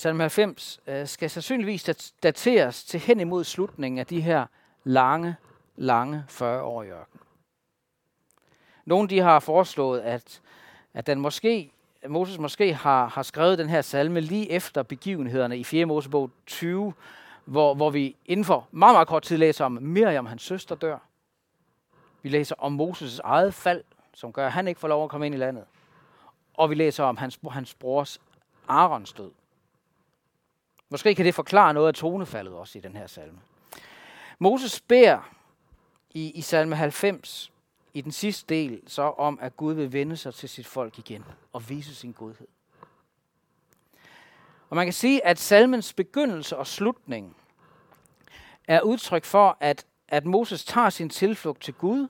salme 0.00 0.22
90, 0.22 0.80
øh, 0.86 1.06
skal 1.06 1.30
sandsynligvis 1.30 2.12
dateres 2.22 2.84
til 2.84 3.00
hen 3.00 3.20
imod 3.20 3.44
slutningen 3.44 3.98
af 3.98 4.06
de 4.06 4.20
her 4.20 4.46
lange, 4.84 5.36
lange 5.76 6.24
40 6.28 6.62
år 6.62 6.82
i 6.82 6.90
ørken. 6.90 7.20
Nogle 8.84 9.08
de 9.08 9.20
har 9.20 9.40
foreslået, 9.40 10.00
at, 10.00 10.40
at 10.94 11.06
den 11.06 11.20
måske, 11.20 11.72
Moses 12.08 12.38
måske 12.38 12.74
har, 12.74 13.06
har 13.06 13.22
skrevet 13.22 13.58
den 13.58 13.68
her 13.68 13.82
salme 13.82 14.20
lige 14.20 14.50
efter 14.50 14.82
begivenhederne 14.82 15.58
i 15.58 15.64
4. 15.64 15.84
Mosebog 15.84 16.30
20, 16.46 16.94
hvor, 17.44 17.74
hvor 17.74 17.90
vi 17.90 18.16
inden 18.26 18.44
for 18.44 18.68
meget, 18.70 18.94
meget 18.94 19.08
kort 19.08 19.22
tid 19.22 19.36
læser 19.36 19.64
om 19.64 19.72
Miriam, 19.72 20.26
hans 20.26 20.42
søster, 20.42 20.74
dør. 20.74 20.98
Vi 22.22 22.28
læser 22.28 22.54
om 22.58 22.80
Moses' 22.80 23.20
eget 23.24 23.54
fald, 23.54 23.84
som 24.14 24.32
gør, 24.32 24.46
at 24.46 24.52
han 24.52 24.68
ikke 24.68 24.80
får 24.80 24.88
lov 24.88 25.04
at 25.04 25.10
komme 25.10 25.26
ind 25.26 25.34
i 25.34 25.38
landet. 25.38 25.64
Og 26.54 26.70
vi 26.70 26.74
læser 26.74 27.04
om 27.04 27.16
hans, 27.16 27.38
hans 27.50 27.74
brors 27.74 28.20
Arons 28.68 29.12
død. 29.12 29.30
Måske 30.90 31.14
kan 31.14 31.24
det 31.24 31.34
forklare 31.34 31.74
noget 31.74 31.88
af 31.88 31.94
tonefaldet 31.94 32.54
også 32.54 32.78
i 32.78 32.80
den 32.80 32.96
her 32.96 33.06
salme. 33.06 33.38
Moses 34.38 34.80
beder 34.80 35.30
i, 36.10 36.30
i 36.30 36.40
salme 36.40 36.76
90 36.76 37.52
i 37.94 38.00
den 38.00 38.12
sidste 38.12 38.54
del 38.54 38.82
så 38.86 39.02
om, 39.02 39.38
at 39.42 39.56
Gud 39.56 39.74
vil 39.74 39.92
vende 39.92 40.16
sig 40.16 40.34
til 40.34 40.48
sit 40.48 40.66
folk 40.66 40.98
igen 40.98 41.24
og 41.52 41.68
vise 41.68 41.94
sin 41.94 42.12
godhed. 42.12 42.46
Og 44.70 44.76
man 44.76 44.86
kan 44.86 44.92
sige, 44.92 45.26
at 45.26 45.38
salmens 45.38 45.92
begyndelse 45.92 46.56
og 46.56 46.66
slutning 46.66 47.36
er 48.68 48.80
udtryk 48.80 49.24
for, 49.24 49.56
at, 49.60 49.86
at 50.08 50.24
Moses 50.26 50.64
tager 50.64 50.90
sin 50.90 51.08
tilflugt 51.08 51.62
til 51.62 51.74
Gud, 51.74 52.08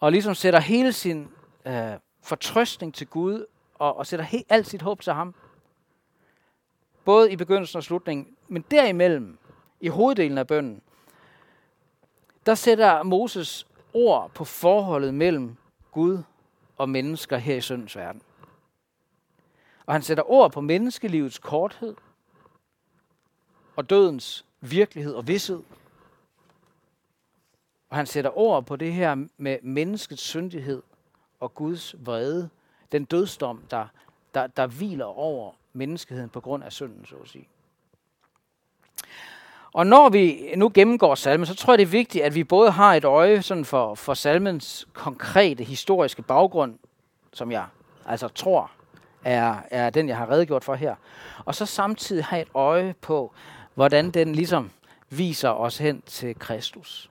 og 0.00 0.12
ligesom 0.12 0.34
sætter 0.34 0.60
hele 0.60 0.92
sin 0.92 1.28
øh, 1.66 1.92
fortrøstning 2.22 2.94
til 2.94 3.06
Gud, 3.06 3.46
og, 3.74 3.96
og 3.96 4.06
sætter 4.06 4.24
helt, 4.24 4.46
alt 4.48 4.66
sit 4.66 4.82
håb 4.82 5.00
til 5.00 5.12
ham. 5.12 5.34
Både 7.04 7.32
i 7.32 7.36
begyndelsen 7.36 7.76
og 7.76 7.84
slutningen, 7.84 8.36
men 8.48 8.64
derimellem, 8.70 9.38
i 9.80 9.88
hoveddelen 9.88 10.38
af 10.38 10.46
bønden, 10.46 10.82
der 12.46 12.54
sætter 12.54 13.02
Moses 13.02 13.66
ord 13.92 14.30
på 14.34 14.44
forholdet 14.44 15.14
mellem 15.14 15.56
Gud 15.92 16.22
og 16.76 16.88
mennesker 16.88 17.36
her 17.36 17.56
i 17.56 17.60
syndens 17.60 17.96
verden. 17.96 18.22
Og 19.86 19.94
han 19.94 20.02
sætter 20.02 20.30
ord 20.30 20.52
på 20.52 20.60
menneskelivets 20.60 21.38
korthed 21.38 21.94
og 23.76 23.90
dødens 23.90 24.44
virkelighed 24.60 25.14
og 25.14 25.28
vidshed. 25.28 25.62
Og 27.90 27.96
han 27.96 28.06
sætter 28.06 28.38
ord 28.38 28.66
på 28.66 28.76
det 28.76 28.92
her 28.92 29.26
med 29.36 29.58
menneskets 29.62 30.22
syndighed 30.22 30.82
og 31.40 31.54
Guds 31.54 31.94
vrede. 31.98 32.50
Den 32.92 33.04
dødsdom, 33.04 33.62
der, 33.70 33.86
der, 34.34 34.46
der 34.46 34.66
hviler 34.66 35.04
over 35.04 35.52
menneskeheden 35.72 36.30
på 36.30 36.40
grund 36.40 36.64
af 36.64 36.72
synden, 36.72 37.06
så 37.06 37.14
at 37.22 37.28
sige. 37.28 37.48
Og 39.72 39.86
når 39.86 40.08
vi 40.08 40.52
nu 40.56 40.70
gennemgår 40.74 41.14
salmen, 41.14 41.46
så 41.46 41.54
tror 41.54 41.72
jeg, 41.72 41.78
det 41.78 41.84
er 41.84 41.90
vigtigt, 41.90 42.24
at 42.24 42.34
vi 42.34 42.44
både 42.44 42.70
har 42.70 42.94
et 42.94 43.04
øje 43.04 43.42
sådan 43.42 43.64
for, 43.64 43.94
for 43.94 44.14
salmens 44.14 44.88
konkrete 44.92 45.64
historiske 45.64 46.22
baggrund, 46.22 46.78
som 47.32 47.52
jeg 47.52 47.66
altså 48.06 48.28
tror 48.28 48.70
er, 49.24 49.56
er 49.70 49.90
den, 49.90 50.08
jeg 50.08 50.16
har 50.16 50.30
redegjort 50.30 50.64
for 50.64 50.74
her. 50.74 50.94
Og 51.44 51.54
så 51.54 51.66
samtidig 51.66 52.24
have 52.24 52.42
et 52.42 52.48
øje 52.54 52.94
på, 53.00 53.32
hvordan 53.74 54.10
den 54.10 54.34
ligesom 54.34 54.70
viser 55.10 55.50
os 55.50 55.78
hen 55.78 56.02
til 56.06 56.38
Kristus. 56.38 57.10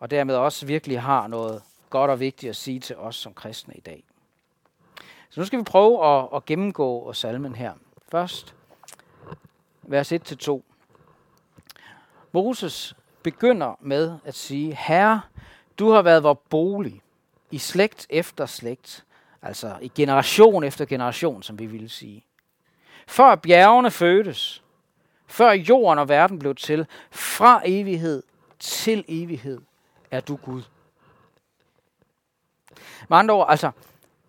Og 0.00 0.10
dermed 0.10 0.34
også 0.34 0.66
virkelig 0.66 1.00
har 1.00 1.26
noget 1.26 1.62
godt 1.90 2.10
og 2.10 2.20
vigtigt 2.20 2.50
at 2.50 2.56
sige 2.56 2.80
til 2.80 2.96
os 2.96 3.16
som 3.16 3.34
kristne 3.34 3.74
i 3.74 3.80
dag. 3.80 4.04
Så 5.32 5.40
nu 5.40 5.46
skal 5.46 5.58
vi 5.58 5.64
prøve 5.64 6.06
at, 6.06 6.28
at 6.34 6.44
gennemgå 6.44 7.12
salmen 7.12 7.54
her. 7.54 7.72
Først 8.08 8.54
vers 9.82 10.12
1-2. 10.12 10.60
Moses 12.32 12.96
begynder 13.22 13.74
med 13.80 14.18
at 14.24 14.34
sige, 14.34 14.74
Herre, 14.74 15.20
du 15.78 15.90
har 15.90 16.02
været 16.02 16.22
vor 16.22 16.34
bolig 16.34 17.02
i 17.50 17.58
slægt 17.58 18.06
efter 18.10 18.46
slægt, 18.46 19.04
altså 19.42 19.78
i 19.82 19.88
generation 19.94 20.64
efter 20.64 20.84
generation, 20.84 21.42
som 21.42 21.58
vi 21.58 21.66
ville 21.66 21.88
sige. 21.88 22.24
Før 23.06 23.34
bjergene 23.34 23.90
fødtes, 23.90 24.62
før 25.26 25.52
jorden 25.52 25.98
og 25.98 26.08
verden 26.08 26.38
blev 26.38 26.54
til, 26.54 26.86
fra 27.10 27.62
evighed 27.64 28.22
til 28.58 29.04
evighed, 29.08 29.60
er 30.10 30.20
du 30.20 30.36
Gud. 30.36 30.62
Med 33.08 33.18
andre 33.18 33.34
ord, 33.34 33.46
altså, 33.50 33.70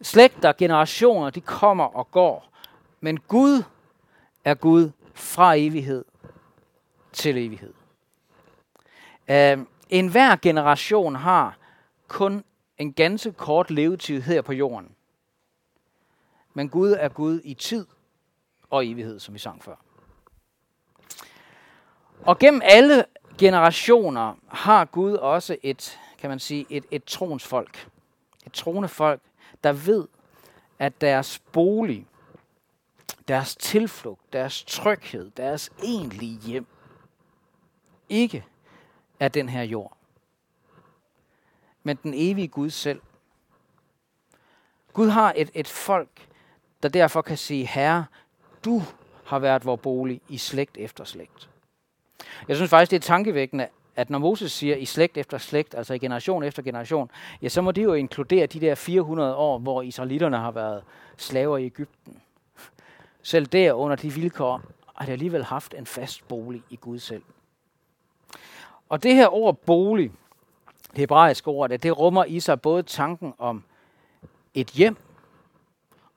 slægter, 0.03 0.53
generationer, 0.57 1.29
de 1.29 1.41
kommer 1.41 1.83
og 1.83 2.11
går. 2.11 2.49
Men 3.01 3.19
Gud 3.19 3.63
er 4.45 4.53
Gud 4.53 4.91
fra 5.13 5.53
evighed 5.55 6.05
til 7.13 7.37
evighed. 7.37 7.73
Øhm, 9.27 9.61
uh, 9.61 9.67
en 9.89 10.07
hver 10.07 10.35
generation 10.35 11.15
har 11.15 11.57
kun 12.07 12.43
en 12.77 12.93
ganske 12.93 13.31
kort 13.31 13.71
levetid 13.71 14.21
her 14.21 14.41
på 14.41 14.53
jorden. 14.53 14.95
Men 16.53 16.69
Gud 16.69 16.91
er 16.99 17.09
Gud 17.09 17.41
i 17.43 17.53
tid 17.53 17.85
og 18.69 18.87
evighed, 18.87 19.19
som 19.19 19.33
vi 19.33 19.39
sang 19.39 19.63
før. 19.63 19.75
Og 22.25 22.39
gennem 22.39 22.61
alle 22.63 23.05
generationer 23.37 24.33
har 24.47 24.85
Gud 24.85 25.13
også 25.13 25.57
et, 25.63 25.99
kan 26.17 26.29
man 26.29 26.39
sige, 26.39 26.65
et, 26.69 26.85
et 26.91 27.03
tronsfolk. 27.03 27.89
Et 28.45 28.53
tronefolk, 28.53 29.21
der 29.63 29.73
ved, 29.73 30.07
at 30.79 31.01
deres 31.01 31.39
bolig, 31.51 32.07
deres 33.27 33.55
tilflugt, 33.55 34.33
deres 34.33 34.63
tryghed, 34.63 35.31
deres 35.31 35.71
egentlige 35.83 36.39
hjem, 36.39 36.65
ikke 38.09 38.45
er 39.19 39.27
den 39.27 39.49
her 39.49 39.63
jord, 39.63 39.97
men 41.83 41.97
den 42.03 42.13
evige 42.15 42.47
Gud 42.47 42.69
selv. 42.69 43.01
Gud 44.93 45.09
har 45.09 45.33
et, 45.35 45.51
et 45.53 45.67
folk, 45.67 46.27
der 46.83 46.89
derfor 46.89 47.21
kan 47.21 47.37
sige, 47.37 47.65
Herre, 47.65 48.05
du 48.65 48.81
har 49.25 49.39
været 49.39 49.65
vor 49.65 49.75
bolig 49.75 50.21
i 50.29 50.37
slægt 50.37 50.77
efter 50.77 51.03
slægt. 51.03 51.49
Jeg 52.47 52.55
synes 52.55 52.69
faktisk, 52.69 52.91
det 52.91 52.97
er 52.97 53.07
tankevækkende, 53.07 53.67
at 53.95 54.09
når 54.09 54.19
Moses 54.19 54.51
siger 54.51 54.75
i 54.75 54.85
slægt 54.85 55.17
efter 55.17 55.37
slægt, 55.37 55.75
altså 55.75 55.93
i 55.93 55.99
generation 55.99 56.43
efter 56.43 56.63
generation, 56.63 57.11
ja, 57.41 57.49
så 57.49 57.61
må 57.61 57.71
det 57.71 57.83
jo 57.83 57.93
inkludere 57.93 58.45
de 58.45 58.59
der 58.59 58.75
400 58.75 59.35
år, 59.35 59.57
hvor 59.59 59.81
israelitterne 59.81 60.37
har 60.37 60.51
været 60.51 60.83
slaver 61.17 61.57
i 61.57 61.65
Ægypten. 61.65 62.21
Selv 63.21 63.45
der 63.45 63.73
under 63.73 63.95
de 63.95 64.13
vilkår 64.13 64.61
har 64.95 65.05
de 65.05 65.11
alligevel 65.11 65.43
haft 65.43 65.73
en 65.73 65.85
fast 65.85 66.27
bolig 66.27 66.63
i 66.69 66.75
Gud 66.75 66.99
selv. 66.99 67.23
Og 68.89 69.03
det 69.03 69.15
her 69.15 69.33
ord 69.33 69.55
bolig, 69.55 70.11
det 70.89 70.97
hebraiske 70.97 71.47
ord, 71.47 71.69
det, 71.69 71.83
det 71.83 71.99
rummer 71.99 72.25
i 72.25 72.39
sig 72.39 72.61
både 72.61 72.83
tanken 72.83 73.33
om 73.37 73.63
et 74.53 74.67
hjem 74.67 74.97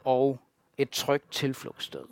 og 0.04 0.38
et 0.78 0.90
trygt 0.90 1.32
tilflugtssted. 1.32 2.04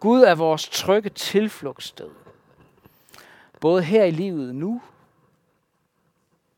Gud 0.00 0.22
er 0.22 0.34
vores 0.34 0.68
trygge 0.68 1.10
tilflugtssted. 1.10 2.10
Både 3.62 3.82
her 3.82 4.04
i 4.04 4.10
livet 4.10 4.54
nu, 4.54 4.82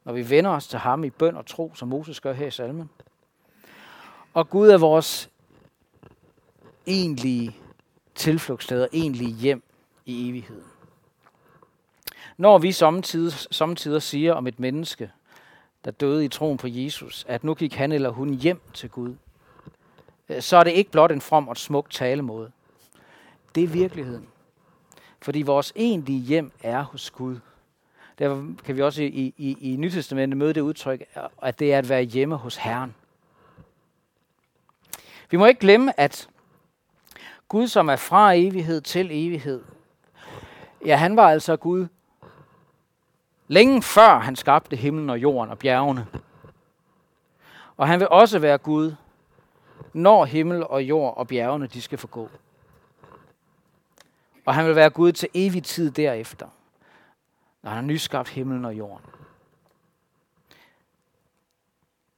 når 0.05 0.13
vi 0.13 0.31
vender 0.31 0.51
os 0.51 0.67
til 0.67 0.79
ham 0.79 1.05
i 1.05 1.11
bøn 1.11 1.37
og 1.37 1.47
tro, 1.47 1.75
som 1.75 1.89
Moses 1.89 2.21
gør 2.21 2.33
her 2.33 2.47
i 2.47 2.51
salmen. 2.51 2.91
Og 4.35 4.51
Gud 4.51 4.69
er 4.69 4.79
vores 4.79 5.31
egentlige 6.87 7.57
tilflugtssted 8.15 8.83
og 8.83 8.89
egentlige 8.93 9.33
hjem 9.33 9.63
i 10.07 10.31
evigheden. 10.31 10.65
Når 12.37 12.59
vi 12.59 12.73
samtidig, 12.73 13.33
samtidig 13.33 14.03
siger 14.03 14.35
om 14.35 14.47
et 14.47 14.61
menneske, 14.61 15.11
der 15.85 15.91
døde 15.91 16.25
i 16.25 16.29
troen 16.29 16.57
på 16.57 16.69
Jesus, 16.69 17.25
at 17.29 17.45
nu 17.45 17.55
gik 17.55 17.75
han 17.75 17.93
eller 17.93 18.11
hun 18.11 18.35
hjem 18.35 18.61
til 18.75 18.91
Gud, 18.91 19.15
øh, 20.29 20.43
så 20.43 20.57
er 20.57 20.65
det 20.65 20.71
ikke 20.71 20.91
blot 20.91 21.13
en 21.13 21.21
from 21.21 21.49
og 21.49 21.57
smuk 21.57 21.91
talemåde. 21.91 22.53
Det 23.55 23.65
er 23.65 23.69
virkeligheden. 23.69 24.29
Fordi 25.25 25.43
vores 25.43 25.73
egentlige 25.77 26.21
hjem 26.21 26.53
er 26.63 26.83
hos 26.83 27.11
Gud. 27.11 27.39
Derfor 28.19 28.47
kan 28.65 28.77
vi 28.77 28.83
også 28.83 29.03
i, 29.03 29.35
i, 29.37 29.73
i 29.73 29.77
Nytestamentet 29.77 30.37
møde 30.37 30.55
det 30.55 30.61
udtryk, 30.61 31.05
at 31.43 31.59
det 31.59 31.75
er 31.75 31.79
at 31.79 31.89
være 31.89 32.03
hjemme 32.03 32.37
hos 32.37 32.57
Herren. 32.57 32.95
Vi 35.31 35.37
må 35.37 35.47
ikke 35.47 35.61
glemme, 35.61 36.01
at 36.01 36.29
Gud, 37.49 37.69
som 37.69 37.89
er 37.89 37.97
fra 37.97 38.33
evighed 38.33 38.81
til 38.81 39.07
evighed, 39.07 39.63
ja, 40.87 40.97
han 40.97 41.17
var 41.17 41.31
altså 41.31 41.57
Gud 41.57 41.87
længe 43.49 43.83
før 43.83 44.19
han 44.19 44.37
skabte 44.37 44.77
himlen 44.77 45.11
og 45.11 45.19
jorden 45.19 45.51
og 45.51 45.59
bjergene. 45.59 46.07
Og 47.77 47.89
han 47.89 48.01
vil 48.01 48.09
også 48.09 48.39
være 48.39 48.59
Gud, 48.59 48.95
når 49.93 50.25
himmel 50.25 50.67
og 50.67 50.83
jord 50.83 51.17
og 51.17 51.29
bjergene 51.29 51.67
de 51.67 51.83
skal 51.83 51.99
forgå. 51.99 52.31
Og 54.45 54.55
han 54.55 54.67
vil 54.67 54.77
være 54.77 54.91
Gud 54.91 55.13
til 55.13 55.29
evig 55.35 55.65
tid 55.65 55.91
derefter, 55.91 56.49
når 57.63 57.71
han 57.71 57.77
har 57.77 57.87
nyskabt 57.87 58.29
himlen 58.29 58.65
og 58.65 58.75
jorden. 58.75 59.07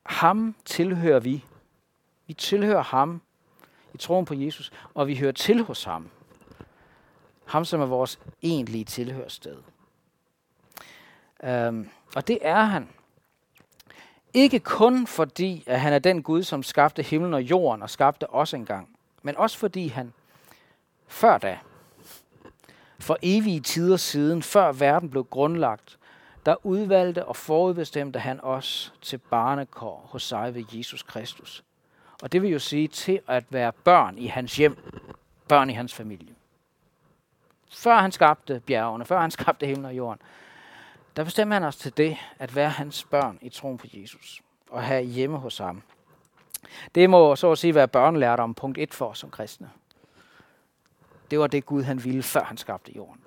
Ham 0.06 0.54
tilhører 0.64 1.20
vi. 1.20 1.44
Vi 2.26 2.34
tilhører 2.34 2.82
ham 2.82 3.22
i 3.94 3.96
troen 3.96 4.24
på 4.24 4.34
Jesus, 4.34 4.72
og 4.94 5.06
vi 5.06 5.16
hører 5.16 5.32
til 5.32 5.62
hos 5.62 5.84
ham. 5.84 6.10
Ham, 7.44 7.64
som 7.64 7.80
er 7.80 7.86
vores 7.86 8.18
egentlige 8.42 8.84
tilhørsted. 8.84 9.56
Um, 11.42 11.88
og 12.16 12.28
det 12.28 12.38
er 12.42 12.62
han. 12.62 12.88
Ikke 14.34 14.60
kun 14.60 15.06
fordi, 15.06 15.64
at 15.66 15.80
han 15.80 15.92
er 15.92 15.98
den 15.98 16.22
Gud, 16.22 16.42
som 16.42 16.62
skabte 16.62 17.02
himlen 17.02 17.34
og 17.34 17.42
jorden 17.42 17.82
og 17.82 17.90
skabte 17.90 18.30
os 18.30 18.54
engang, 18.54 18.88
men 19.22 19.36
også 19.36 19.58
fordi 19.58 19.88
han 19.88 20.12
før 21.06 21.38
da, 21.38 21.58
for 22.98 23.18
evige 23.22 23.60
tider 23.60 23.96
siden, 23.96 24.42
før 24.42 24.72
verden 24.72 25.10
blev 25.10 25.24
grundlagt, 25.24 25.98
der 26.46 26.66
udvalgte 26.66 27.24
og 27.24 27.36
forudbestemte 27.36 28.18
han 28.18 28.40
os 28.42 28.92
til 29.02 29.18
barnekår 29.18 30.08
hos 30.10 30.22
sig 30.22 30.54
ved 30.54 30.64
Jesus 30.72 31.02
Kristus. 31.02 31.64
Og 32.22 32.32
det 32.32 32.42
vil 32.42 32.50
jo 32.50 32.58
sige 32.58 32.88
til 32.88 33.20
at 33.26 33.44
være 33.50 33.72
børn 33.72 34.18
i 34.18 34.26
hans 34.26 34.56
hjem, 34.56 34.76
børn 35.48 35.70
i 35.70 35.72
hans 35.72 35.94
familie. 35.94 36.34
Før 37.70 37.96
han 37.96 38.12
skabte 38.12 38.62
bjergene, 38.66 39.04
før 39.04 39.20
han 39.20 39.30
skabte 39.40 39.66
himlen 39.66 39.84
og 39.84 39.96
jorden, 39.96 40.22
der 41.16 41.24
bestemmer 41.24 41.54
han 41.54 41.64
os 41.64 41.76
til 41.76 41.96
det, 41.96 42.16
at 42.38 42.56
være 42.56 42.70
hans 42.70 43.04
børn 43.04 43.38
i 43.42 43.48
troen 43.48 43.78
på 43.78 43.86
Jesus 43.92 44.42
og 44.70 44.82
have 44.82 45.02
hjemme 45.02 45.38
hos 45.38 45.58
ham. 45.58 45.82
Det 46.94 47.10
må 47.10 47.36
så 47.36 47.52
at 47.52 47.58
sige 47.58 47.74
være 47.74 47.88
børnelærdom 47.88 48.54
punkt 48.54 48.78
1 48.78 48.94
for 48.94 49.06
os 49.06 49.18
som 49.18 49.30
kristne. 49.30 49.70
Det 51.30 51.38
var 51.38 51.46
det 51.46 51.66
Gud, 51.66 51.82
han 51.82 52.04
ville, 52.04 52.22
før 52.22 52.44
han 52.44 52.56
skabte 52.56 52.92
jorden. 52.96 53.20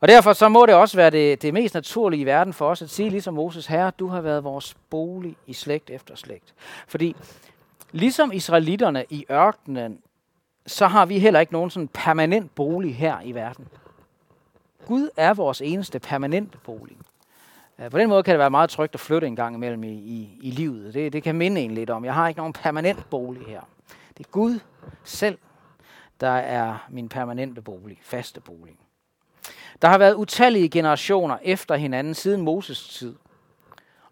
Og 0.00 0.08
derfor 0.08 0.32
så 0.32 0.48
må 0.48 0.66
det 0.66 0.74
også 0.74 0.96
være 0.96 1.10
det, 1.10 1.42
det 1.42 1.54
mest 1.54 1.74
naturlige 1.74 2.20
i 2.20 2.26
verden 2.26 2.52
for 2.52 2.68
os 2.70 2.82
at 2.82 2.90
sige, 2.90 3.10
ligesom 3.10 3.34
Moses, 3.34 3.66
Herre, 3.66 3.90
du 3.98 4.06
har 4.06 4.20
været 4.20 4.44
vores 4.44 4.76
bolig 4.90 5.36
i 5.46 5.52
slægt 5.52 5.90
efter 5.90 6.14
slægt. 6.14 6.54
Fordi 6.88 7.16
ligesom 7.92 8.32
israelitterne 8.32 9.04
i 9.10 9.26
ørkenen, 9.30 9.98
så 10.66 10.86
har 10.86 11.06
vi 11.06 11.18
heller 11.18 11.40
ikke 11.40 11.52
nogen 11.52 11.70
sådan 11.70 11.88
permanent 11.88 12.54
bolig 12.54 12.96
her 12.96 13.20
i 13.24 13.32
verden. 13.32 13.68
Gud 14.86 15.08
er 15.16 15.34
vores 15.34 15.60
eneste 15.60 15.98
permanente 15.98 16.58
bolig. 16.58 16.96
Øh, 17.78 17.90
på 17.90 17.98
den 17.98 18.08
måde 18.08 18.22
kan 18.22 18.32
det 18.32 18.38
være 18.38 18.50
meget 18.50 18.70
trygt 18.70 18.94
at 18.94 19.00
flytte 19.00 19.26
en 19.26 19.36
gang 19.36 19.54
imellem 19.54 19.84
i, 19.84 19.92
i, 19.92 20.38
i 20.42 20.50
livet. 20.50 20.94
Det, 20.94 21.12
det 21.12 21.22
kan 21.22 21.34
minde 21.34 21.60
en 21.60 21.70
lidt 21.70 21.90
om. 21.90 22.04
Jeg 22.04 22.14
har 22.14 22.28
ikke 22.28 22.38
nogen 22.38 22.52
permanent 22.52 23.10
bolig 23.10 23.46
her. 23.46 23.60
Det 24.18 24.26
er 24.26 24.30
Gud 24.30 24.60
selv, 25.04 25.38
der 26.20 26.28
er 26.28 26.86
min 26.90 27.08
permanente 27.08 27.62
bolig, 27.62 27.98
faste 28.02 28.40
bolig. 28.40 28.76
Der 29.82 29.88
har 29.88 29.98
været 29.98 30.14
utallige 30.14 30.68
generationer 30.68 31.38
efter 31.42 31.74
hinanden 31.76 32.14
siden 32.14 32.42
Moses 32.42 32.88
tid, 32.88 33.16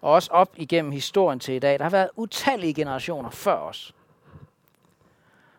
og 0.00 0.12
også 0.12 0.30
op 0.32 0.54
igennem 0.56 0.92
historien 0.92 1.40
til 1.40 1.54
i 1.54 1.58
dag. 1.58 1.78
Der 1.78 1.84
har 1.84 1.90
været 1.90 2.10
utallige 2.16 2.74
generationer 2.74 3.30
før 3.30 3.56
os. 3.56 3.94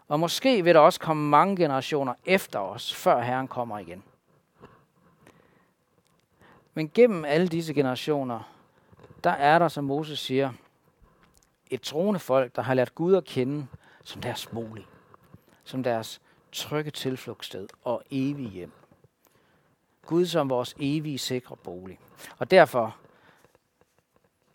Og 0.08 0.19
måske 0.19 0.63
vil 0.63 0.75
der 0.75 0.79
også 0.79 0.99
komme 0.99 1.29
mange 1.29 1.55
generationer 1.55 2.13
efter 2.25 2.60
os, 2.60 2.95
før 2.95 3.21
Herren 3.21 3.47
kommer 3.47 3.79
igen. 3.79 4.03
Men 6.73 6.89
gennem 6.93 7.25
alle 7.25 7.47
disse 7.47 7.73
generationer, 7.73 8.51
der 9.23 9.29
er 9.29 9.60
der, 9.60 9.67
som 9.67 9.84
Moses 9.84 10.19
siger, 10.19 10.51
et 11.69 11.81
troende 11.81 12.19
folk, 12.19 12.55
der 12.55 12.62
har 12.62 12.73
lært 12.73 12.95
Gud 12.95 13.15
at 13.15 13.25
kende 13.25 13.67
som 14.03 14.21
deres 14.21 14.47
bolig, 14.47 14.86
som 15.63 15.84
deres 15.84 16.21
trygge 16.56 16.91
tilflugtssted 16.91 17.68
og 17.84 18.04
evige 18.12 18.50
hjem. 18.50 18.72
Gud 20.06 20.26
som 20.26 20.50
vores 20.50 20.76
evige 20.80 21.18
sikre 21.18 21.56
bolig. 21.56 22.00
Og 22.38 22.52
derfor 22.52 22.98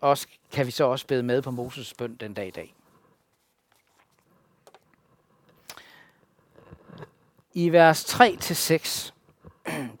også, 0.01 0.27
kan 0.51 0.65
vi 0.65 0.71
så 0.71 0.83
også 0.83 1.07
bede 1.07 1.23
med 1.23 1.41
på 1.41 1.49
Moses' 1.49 1.93
bøn 1.97 2.15
den 2.15 2.33
dag 2.33 2.47
i 2.47 2.51
dag. 2.51 2.75
I 7.53 7.69
vers 7.69 8.13
3-6, 8.13 9.11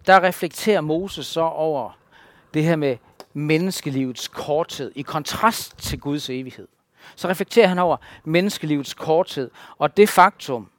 der 0.05 0.23
reflekterer 0.23 0.81
Moses 0.81 1.27
så 1.27 1.41
over 1.41 1.97
det 2.53 2.63
her 2.63 2.75
med 2.75 2.97
menneskelivets 3.33 4.27
korthed 4.27 4.91
i 4.95 5.01
kontrast 5.01 5.77
til 5.77 5.99
Guds 5.99 6.29
evighed. 6.29 6.67
Så 7.15 7.27
reflekterer 7.27 7.67
han 7.67 7.79
over 7.79 7.97
menneskelivets 8.23 8.93
korthed 8.93 9.51
og 9.77 9.97
det 9.97 10.09
faktum, 10.09 10.70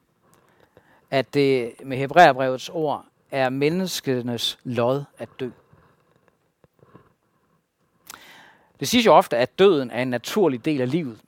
at 1.13 1.33
det 1.33 1.73
med 1.83 1.97
Hebræerbrevets 1.97 2.69
ord 2.69 3.05
er 3.31 3.49
menneskenes 3.49 4.59
lod 4.63 5.03
at 5.17 5.29
dø. 5.39 5.49
Det 8.79 8.87
siges 8.87 9.05
jo 9.05 9.13
ofte, 9.13 9.37
at 9.37 9.59
døden 9.59 9.91
er 9.91 10.01
en 10.01 10.09
naturlig 10.09 10.65
del 10.65 10.81
af 10.81 10.91
livet. 10.91 11.19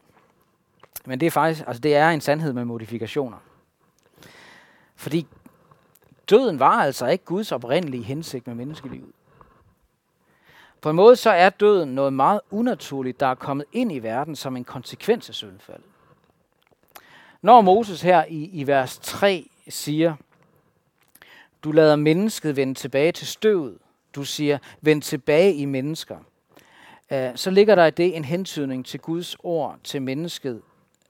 Men 1.05 1.19
det 1.19 1.25
er 1.25 1.31
faktisk, 1.31 1.63
altså 1.67 1.81
det 1.81 1.95
er 1.95 2.09
en 2.09 2.21
sandhed 2.21 2.53
med 2.53 2.65
modifikationer. 2.65 3.37
Fordi 4.95 5.27
døden 6.29 6.59
var 6.59 6.83
altså 6.83 7.07
ikke 7.07 7.25
Guds 7.25 7.51
oprindelige 7.51 8.03
hensigt 8.03 8.47
med 8.47 8.55
menneskelivet. 8.55 9.11
På 10.81 10.89
en 10.89 10.95
måde 10.95 11.15
så 11.15 11.29
er 11.29 11.49
døden 11.49 11.89
noget 11.95 12.13
meget 12.13 12.41
unaturligt, 12.51 13.19
der 13.19 13.27
er 13.27 13.35
kommet 13.35 13.65
ind 13.71 13.91
i 13.91 13.99
verden 13.99 14.35
som 14.35 14.57
en 14.57 14.63
konsekvens 14.63 15.29
af 15.29 15.35
syndfaldet. 15.35 15.85
Når 17.41 17.61
Moses 17.61 18.01
her 18.01 18.25
i, 18.25 18.43
i 18.43 18.67
vers 18.67 18.97
3 18.97 19.49
siger, 19.69 20.15
du 21.63 21.71
lader 21.71 21.95
mennesket 21.95 22.55
vende 22.55 22.73
tilbage 22.73 23.11
til 23.11 23.27
støvet, 23.27 23.77
du 24.15 24.23
siger, 24.23 24.57
vend 24.81 25.01
tilbage 25.01 25.53
i 25.53 25.65
mennesker, 25.65 26.17
øh, 27.11 27.31
så 27.35 27.51
ligger 27.51 27.75
der 27.75 27.85
i 27.85 27.91
det 27.91 28.15
en 28.15 28.25
hentydning 28.25 28.85
til 28.85 28.99
Guds 28.99 29.35
ord 29.39 29.79
til 29.83 30.01
mennesket 30.01 30.61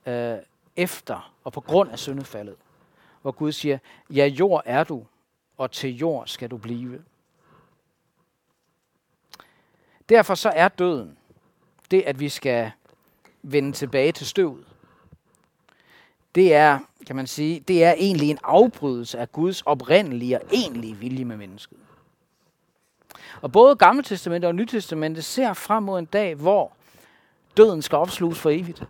øh, 0.06 0.38
efter 0.76 1.34
og 1.44 1.54
på 1.54 1.62
grund 1.62 1.92
af 1.92 2.00
syndefaldet, 2.00 2.56
hvor 3.22 3.32
Gud 3.32 3.52
siger, 3.52 3.78
ja, 4.10 4.26
jord 4.26 4.64
er 4.66 4.84
du, 4.84 5.06
og 5.58 5.72
til 5.72 5.98
jord 5.98 6.28
skal 6.28 6.52
du 6.52 6.58
blive. 6.58 7.04
Derfor 10.10 10.36
så 10.36 10.50
er 10.50 10.68
døden 10.68 11.18
det, 11.92 12.02
at 12.02 12.20
vi 12.20 12.30
skal 12.30 12.72
vende 13.42 13.72
tilbage 13.72 14.12
til 14.12 14.28
støvet. 14.28 14.68
Det 16.36 16.54
er, 16.54 16.80
kan 17.08 17.16
man 17.16 17.28
sige, 17.28 17.60
det 17.60 17.84
er 17.84 17.94
egentlig 17.94 18.30
en 18.30 18.40
afbrydelse 18.44 19.20
af 19.20 19.32
Guds 19.32 19.62
oprindelige 19.62 20.42
og 20.42 20.48
egentlige 20.54 20.96
vilje 20.96 21.26
med 21.26 21.38
mennesket. 21.38 21.78
Og 23.42 23.52
både 23.52 23.76
Gamle 23.76 24.04
Testamentet 24.04 24.48
og 24.48 24.56
Nye 24.56 24.66
Testamentet 24.66 25.26
ser 25.26 25.54
frem 25.54 25.84
mod 25.84 26.00
en 26.00 26.06
dag, 26.06 26.36
hvor 26.36 26.74
døden 27.58 27.82
skal 27.82 27.98
opsluges 27.98 28.40
for 28.40 28.50
evigt. 28.50 28.84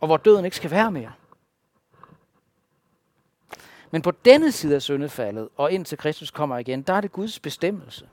Og 0.00 0.06
hvor 0.06 0.16
døden 0.16 0.44
ikke 0.44 0.56
skal 0.56 0.70
være 0.70 0.92
mere. 0.92 1.12
Men 3.90 4.02
på 4.02 4.10
denne 4.10 4.52
side 4.52 4.74
af 4.74 4.82
syndefaldet, 4.82 5.48
og 5.56 5.72
indtil 5.72 5.98
Kristus 5.98 6.30
kommer 6.30 6.58
igen, 6.58 6.82
der 6.82 6.92
er 6.92 7.00
det 7.00 7.12
Guds 7.12 7.40
bestemmelse, 7.40 8.08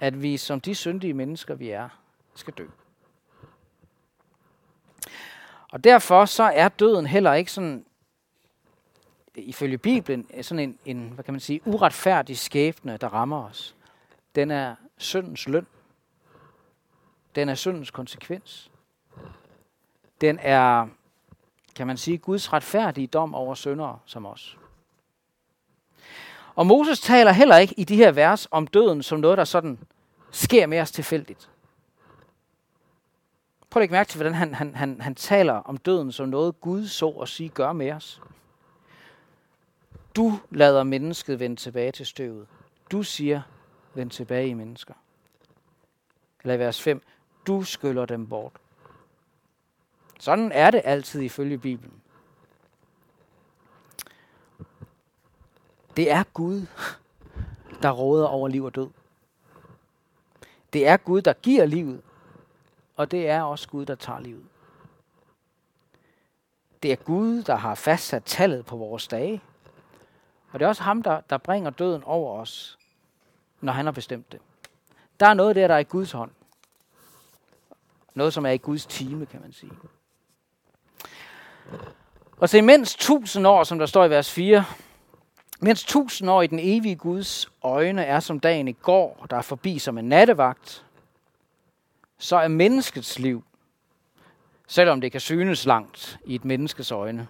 at 0.00 0.22
vi 0.22 0.36
som 0.36 0.60
de 0.60 0.74
syndige 0.74 1.14
mennesker, 1.14 1.54
vi 1.54 1.70
er, 1.70 1.88
skal 2.34 2.54
dø. 2.54 2.66
Og 5.70 5.84
derfor 5.84 6.24
så 6.24 6.42
er 6.42 6.68
døden 6.68 7.06
heller 7.06 7.34
ikke 7.34 7.52
sådan, 7.52 7.84
ifølge 9.34 9.78
Bibelen, 9.78 10.26
sådan 10.42 10.68
en, 10.68 10.78
en 10.84 11.10
hvad 11.14 11.24
kan 11.24 11.34
man 11.34 11.40
sige, 11.40 11.60
uretfærdig 11.64 12.38
skæbne, 12.38 12.96
der 12.96 13.08
rammer 13.08 13.44
os. 13.44 13.76
Den 14.34 14.50
er 14.50 14.74
syndens 14.96 15.48
løn. 15.48 15.66
Den 17.34 17.48
er 17.48 17.54
syndens 17.54 17.90
konsekvens. 17.90 18.70
Den 20.20 20.38
er, 20.42 20.88
kan 21.74 21.86
man 21.86 21.96
sige, 21.96 22.18
Guds 22.18 22.52
retfærdige 22.52 23.06
dom 23.06 23.34
over 23.34 23.54
syndere 23.54 23.98
som 24.06 24.26
os. 24.26 24.58
Og 26.54 26.66
Moses 26.66 27.00
taler 27.00 27.32
heller 27.32 27.56
ikke 27.56 27.74
i 27.76 27.84
de 27.84 27.96
her 27.96 28.12
vers 28.12 28.48
om 28.50 28.66
døden 28.66 29.02
som 29.02 29.20
noget, 29.20 29.38
der 29.38 29.44
sådan 29.44 29.78
sker 30.30 30.66
med 30.66 30.80
os 30.80 30.92
tilfældigt. 30.92 31.50
Prøv 33.70 33.80
at 33.80 33.82
lægge 33.82 33.92
mærke 33.92 34.08
til, 34.08 34.18
hvordan 34.18 34.34
han, 34.34 34.54
han, 34.54 34.74
han, 34.74 35.00
han 35.00 35.14
taler 35.14 35.52
om 35.52 35.76
døden 35.76 36.12
som 36.12 36.28
noget, 36.28 36.60
Gud 36.60 36.86
så 36.86 37.08
at 37.08 37.28
sige 37.28 37.48
gør 37.48 37.72
med 37.72 37.92
os. 37.92 38.22
Du 40.16 40.38
lader 40.50 40.82
mennesket 40.82 41.40
vende 41.40 41.56
tilbage 41.56 41.92
til 41.92 42.06
støvet. 42.06 42.46
Du 42.92 43.02
siger, 43.02 43.42
vend 43.94 44.10
tilbage 44.10 44.48
i 44.48 44.54
mennesker. 44.54 44.94
Eller 46.42 46.54
i 46.54 46.58
vers 46.58 46.82
5, 46.82 47.02
du 47.46 47.62
skyller 47.62 48.06
dem 48.06 48.26
bort. 48.26 48.52
Sådan 50.20 50.52
er 50.52 50.70
det 50.70 50.82
altid 50.84 51.20
ifølge 51.20 51.58
Bibelen. 51.58 52.00
Det 55.96 56.10
er 56.10 56.24
Gud, 56.34 56.66
der 57.82 57.90
råder 57.90 58.26
over 58.26 58.48
liv 58.48 58.64
og 58.64 58.74
død. 58.74 58.88
Det 60.72 60.86
er 60.88 60.96
Gud, 60.96 61.22
der 61.22 61.32
giver 61.32 61.66
livet, 61.66 62.02
og 63.00 63.10
det 63.10 63.28
er 63.28 63.42
også 63.42 63.68
Gud, 63.68 63.86
der 63.86 63.94
tager 63.94 64.20
livet. 64.20 64.44
Det 66.82 66.92
er 66.92 66.96
Gud, 66.96 67.42
der 67.42 67.56
har 67.56 67.74
fastsat 67.74 68.22
tallet 68.24 68.66
på 68.66 68.76
vores 68.76 69.08
dage. 69.08 69.42
Og 70.52 70.58
det 70.58 70.64
er 70.64 70.68
også 70.68 70.82
ham, 70.82 71.02
der, 71.02 71.20
der 71.30 71.38
bringer 71.38 71.70
døden 71.70 72.04
over 72.04 72.40
os, 72.40 72.78
når 73.60 73.72
han 73.72 73.84
har 73.84 73.92
bestemt 73.92 74.32
det. 74.32 74.40
Der 75.20 75.26
er 75.26 75.34
noget 75.34 75.56
der, 75.56 75.68
der 75.68 75.74
er 75.74 75.78
i 75.78 75.84
Guds 75.84 76.12
hånd. 76.12 76.30
Noget, 78.14 78.32
som 78.32 78.46
er 78.46 78.50
i 78.50 78.56
Guds 78.56 78.86
time, 78.86 79.26
kan 79.26 79.40
man 79.40 79.52
sige. 79.52 79.72
Og 82.36 82.48
så 82.48 82.62
mens 82.62 82.94
tusind 82.94 83.46
år, 83.46 83.64
som 83.64 83.78
der 83.78 83.86
står 83.86 84.04
i 84.04 84.10
vers 84.10 84.32
4, 84.32 84.64
mens 85.60 85.84
tusind 85.84 86.30
år 86.30 86.42
i 86.42 86.46
den 86.46 86.58
evige 86.58 86.96
Guds 86.96 87.50
øjne 87.62 88.04
er 88.04 88.20
som 88.20 88.40
dagen 88.40 88.68
i 88.68 88.72
går, 88.72 89.26
der 89.30 89.36
er 89.36 89.42
forbi 89.42 89.78
som 89.78 89.98
en 89.98 90.04
nattevagt, 90.04 90.84
så 92.20 92.36
er 92.36 92.48
menneskets 92.48 93.18
liv, 93.18 93.44
selvom 94.66 95.00
det 95.00 95.12
kan 95.12 95.20
synes 95.20 95.66
langt 95.66 96.18
i 96.24 96.34
et 96.34 96.44
menneskes 96.44 96.90
øjne, 96.90 97.28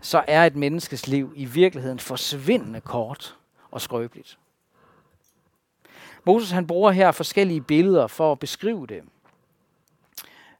så 0.00 0.24
er 0.28 0.44
et 0.44 0.56
menneskes 0.56 1.06
liv 1.06 1.32
i 1.36 1.44
virkeligheden 1.44 1.98
forsvindende 1.98 2.80
kort 2.80 3.36
og 3.70 3.80
skrøbeligt. 3.80 4.38
Moses 6.24 6.50
han 6.50 6.66
bruger 6.66 6.90
her 6.90 7.12
forskellige 7.12 7.60
billeder 7.60 8.06
for 8.06 8.32
at 8.32 8.38
beskrive 8.38 8.86
det. 8.86 9.02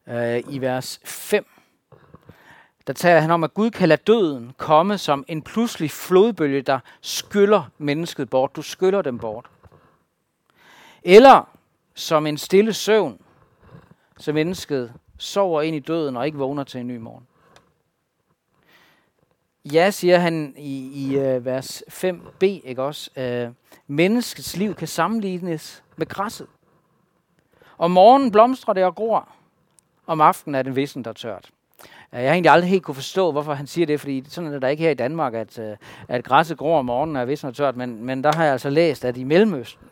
Øh, 0.07 0.43
I 0.49 0.61
vers 0.61 1.01
5 1.05 1.47
der 2.87 2.93
taler 2.93 3.21
han 3.21 3.31
om, 3.31 3.45
at 3.45 3.55
Gud 3.55 3.71
kan 3.71 3.89
lade 3.89 4.03
døden 4.07 4.53
komme 4.57 4.99
som 4.99 5.25
en 5.29 5.43
pludselig 5.43 5.91
flodbølge, 5.91 6.63
der 6.63 6.79
skyller 7.01 7.63
mennesket 7.79 8.31
bort. 8.31 8.57
Du 8.57 8.63
skyller 8.63 9.03
dem 9.03 9.19
bort. 9.19 9.47
Eller 11.03 11.49
som 11.95 12.27
en 12.27 12.39
stille 12.39 12.73
søvn, 12.73 13.21
så 14.19 14.33
mennesket 14.33 14.93
sover 15.19 15.63
ind 15.63 15.77
i 15.77 15.79
døden 15.79 16.17
og 16.17 16.27
ikke 16.27 16.39
vågner 16.39 16.65
til 16.65 16.81
en 16.81 16.87
ny 16.87 16.97
morgen. 16.97 17.27
Ja, 19.73 19.91
siger 19.91 20.19
han 20.19 20.55
i, 20.57 21.07
i 21.07 21.19
uh, 21.19 21.45
vers 21.45 21.83
5b, 21.89 22.43
ikke 22.43 22.83
også? 22.83 23.11
Uh, 23.17 23.55
menneskets 23.87 24.57
liv 24.57 24.75
kan 24.75 24.89
sammenlignes 24.89 25.83
med 25.97 26.07
græsset. 26.07 26.47
Om 27.79 27.91
morgenen 27.91 28.31
blomstrer 28.31 28.75
det 28.75 28.85
og 28.85 28.95
gror. 28.95 29.29
Om 30.07 30.21
aftenen 30.21 30.55
er 30.55 30.63
det 30.63 30.77
vissen, 30.77 31.05
der 31.05 31.13
tørt. 31.13 31.51
Øh, 32.13 32.21
jeg 32.21 32.29
har 32.29 32.33
egentlig 32.33 32.53
aldrig 32.53 32.71
helt 32.71 32.83
kunne 32.83 32.95
forstå, 32.95 33.33
hvorfor 33.33 33.55
han 33.55 33.67
siger 33.67 33.87
det, 33.87 34.01
fordi 34.01 34.25
sådan 34.29 34.55
er 34.55 34.59
der 34.59 34.69
ikke 34.69 34.83
her 34.83 34.91
i 34.91 34.95
Danmark, 34.95 35.35
at, 35.35 35.59
at 36.09 36.25
græsset 36.25 36.59
gror 36.59 36.79
om 36.79 36.85
morgenen 36.85 37.17
er 37.17 37.25
vissen 37.25 37.49
og 37.49 37.55
tørt, 37.55 37.77
men, 37.77 38.05
men 38.05 38.25
der 38.25 38.33
har 38.37 38.45
jeg 38.45 38.53
altså 38.53 38.71
læst, 38.71 39.05
at 39.05 39.17
i 39.17 39.25
Mellemøsten, 39.25 39.87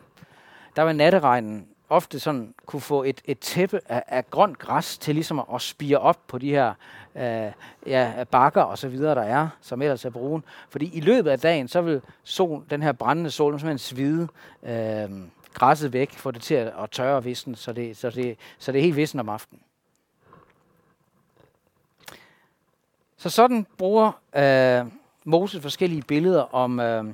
der 0.75 0.81
var 0.81 0.93
natteregnen 0.93 1.67
ofte 1.89 2.19
sådan 2.19 2.53
kunne 2.65 2.81
få 2.81 3.03
et, 3.03 3.21
et 3.25 3.39
tæppe 3.39 3.79
af, 3.89 4.03
af 4.07 4.29
grønt 4.29 4.57
græs 4.59 4.97
til 4.97 5.15
ligesom 5.15 5.39
at, 5.39 5.45
at 5.53 5.61
spire 5.61 5.97
op 5.97 6.19
på 6.27 6.37
de 6.37 6.49
her 6.49 6.73
øh, 7.15 7.51
ja, 7.85 8.23
bakker 8.31 8.61
og 8.61 8.77
så 8.77 8.87
videre, 8.87 9.15
der 9.15 9.21
er, 9.21 9.49
som 9.61 9.81
ellers 9.81 10.05
er 10.05 10.09
brugen. 10.09 10.43
Fordi 10.69 10.89
i 10.93 10.99
løbet 10.99 11.31
af 11.31 11.39
dagen, 11.39 11.67
så 11.67 11.81
vil 11.81 12.01
sol, 12.23 12.63
den 12.69 12.83
her 12.83 12.91
brændende 12.91 13.31
sol 13.31 13.59
simpelthen 13.59 13.77
svide 13.77 14.27
øh, 14.63 15.09
græsset 15.53 15.93
væk, 15.93 16.11
få 16.11 16.31
det 16.31 16.41
til 16.41 16.55
at, 16.55 16.73
at 16.83 16.91
tørre 16.91 17.23
vissen, 17.23 17.55
så 17.55 17.73
det, 17.73 17.97
så, 17.97 18.09
det, 18.09 18.37
så 18.57 18.71
det 18.71 18.79
er 18.79 18.83
helt 18.83 18.95
vissen 18.95 19.19
om 19.19 19.29
aftenen. 19.29 19.61
Så 23.17 23.29
sådan 23.29 23.67
bruger 23.77 24.11
øh, 24.35 24.91
Moses 25.23 25.61
forskellige 25.61 26.01
billeder 26.01 26.55
om, 26.55 26.79
øh, 26.79 27.05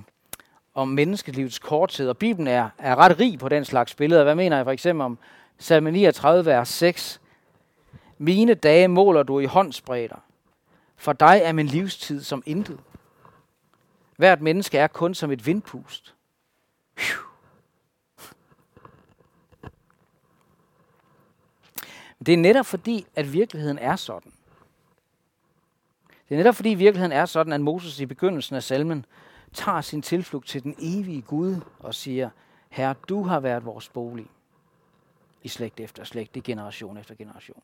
om 0.73 0.87
menneskelivets 0.87 1.59
korthed, 1.59 2.09
og 2.09 2.17
Bibelen 2.17 2.47
er, 2.47 2.69
er 2.77 2.95
ret 2.95 3.19
rig 3.19 3.39
på 3.39 3.49
den 3.49 3.65
slags 3.65 3.95
billeder. 3.95 4.23
Hvad 4.23 4.35
mener 4.35 4.55
jeg 4.55 4.65
for 4.65 4.71
eksempel 4.71 5.05
om 5.05 5.17
salme 5.57 5.91
39, 5.91 6.45
vers 6.45 6.69
6? 6.69 7.21
Mine 8.17 8.53
dage 8.53 8.87
måler 8.87 9.23
du 9.23 9.39
i 9.39 9.45
håndsbredder. 9.45 10.23
For 10.95 11.13
dig 11.13 11.41
er 11.43 11.51
min 11.51 11.65
livstid 11.65 12.23
som 12.23 12.43
intet. 12.45 12.79
Hvert 14.17 14.41
menneske 14.41 14.77
er 14.77 14.87
kun 14.87 15.13
som 15.13 15.31
et 15.31 15.45
vindpust. 15.45 16.15
Det 22.25 22.33
er 22.33 22.37
netop 22.37 22.65
fordi, 22.65 23.05
at 23.15 23.33
virkeligheden 23.33 23.77
er 23.77 23.95
sådan. 23.95 24.31
Det 26.29 26.35
er 26.35 26.37
netop 26.37 26.55
fordi 26.55 26.69
virkeligheden 26.69 27.11
er 27.11 27.25
sådan, 27.25 27.53
at 27.53 27.61
Moses 27.61 27.99
i 27.99 28.05
begyndelsen 28.05 28.55
af 28.55 28.63
salmen 28.63 29.05
tager 29.53 29.81
sin 29.81 30.01
tilflugt 30.01 30.47
til 30.47 30.63
den 30.63 30.75
evige 30.79 31.21
Gud 31.21 31.55
og 31.79 31.95
siger, 31.95 32.29
Herre, 32.69 32.95
du 33.09 33.23
har 33.23 33.39
været 33.39 33.65
vores 33.65 33.89
bolig 33.89 34.27
i 35.43 35.47
slægt 35.47 35.79
efter 35.79 36.03
slægt, 36.03 36.35
i 36.35 36.39
generation 36.39 36.97
efter 36.97 37.15
generation. 37.15 37.63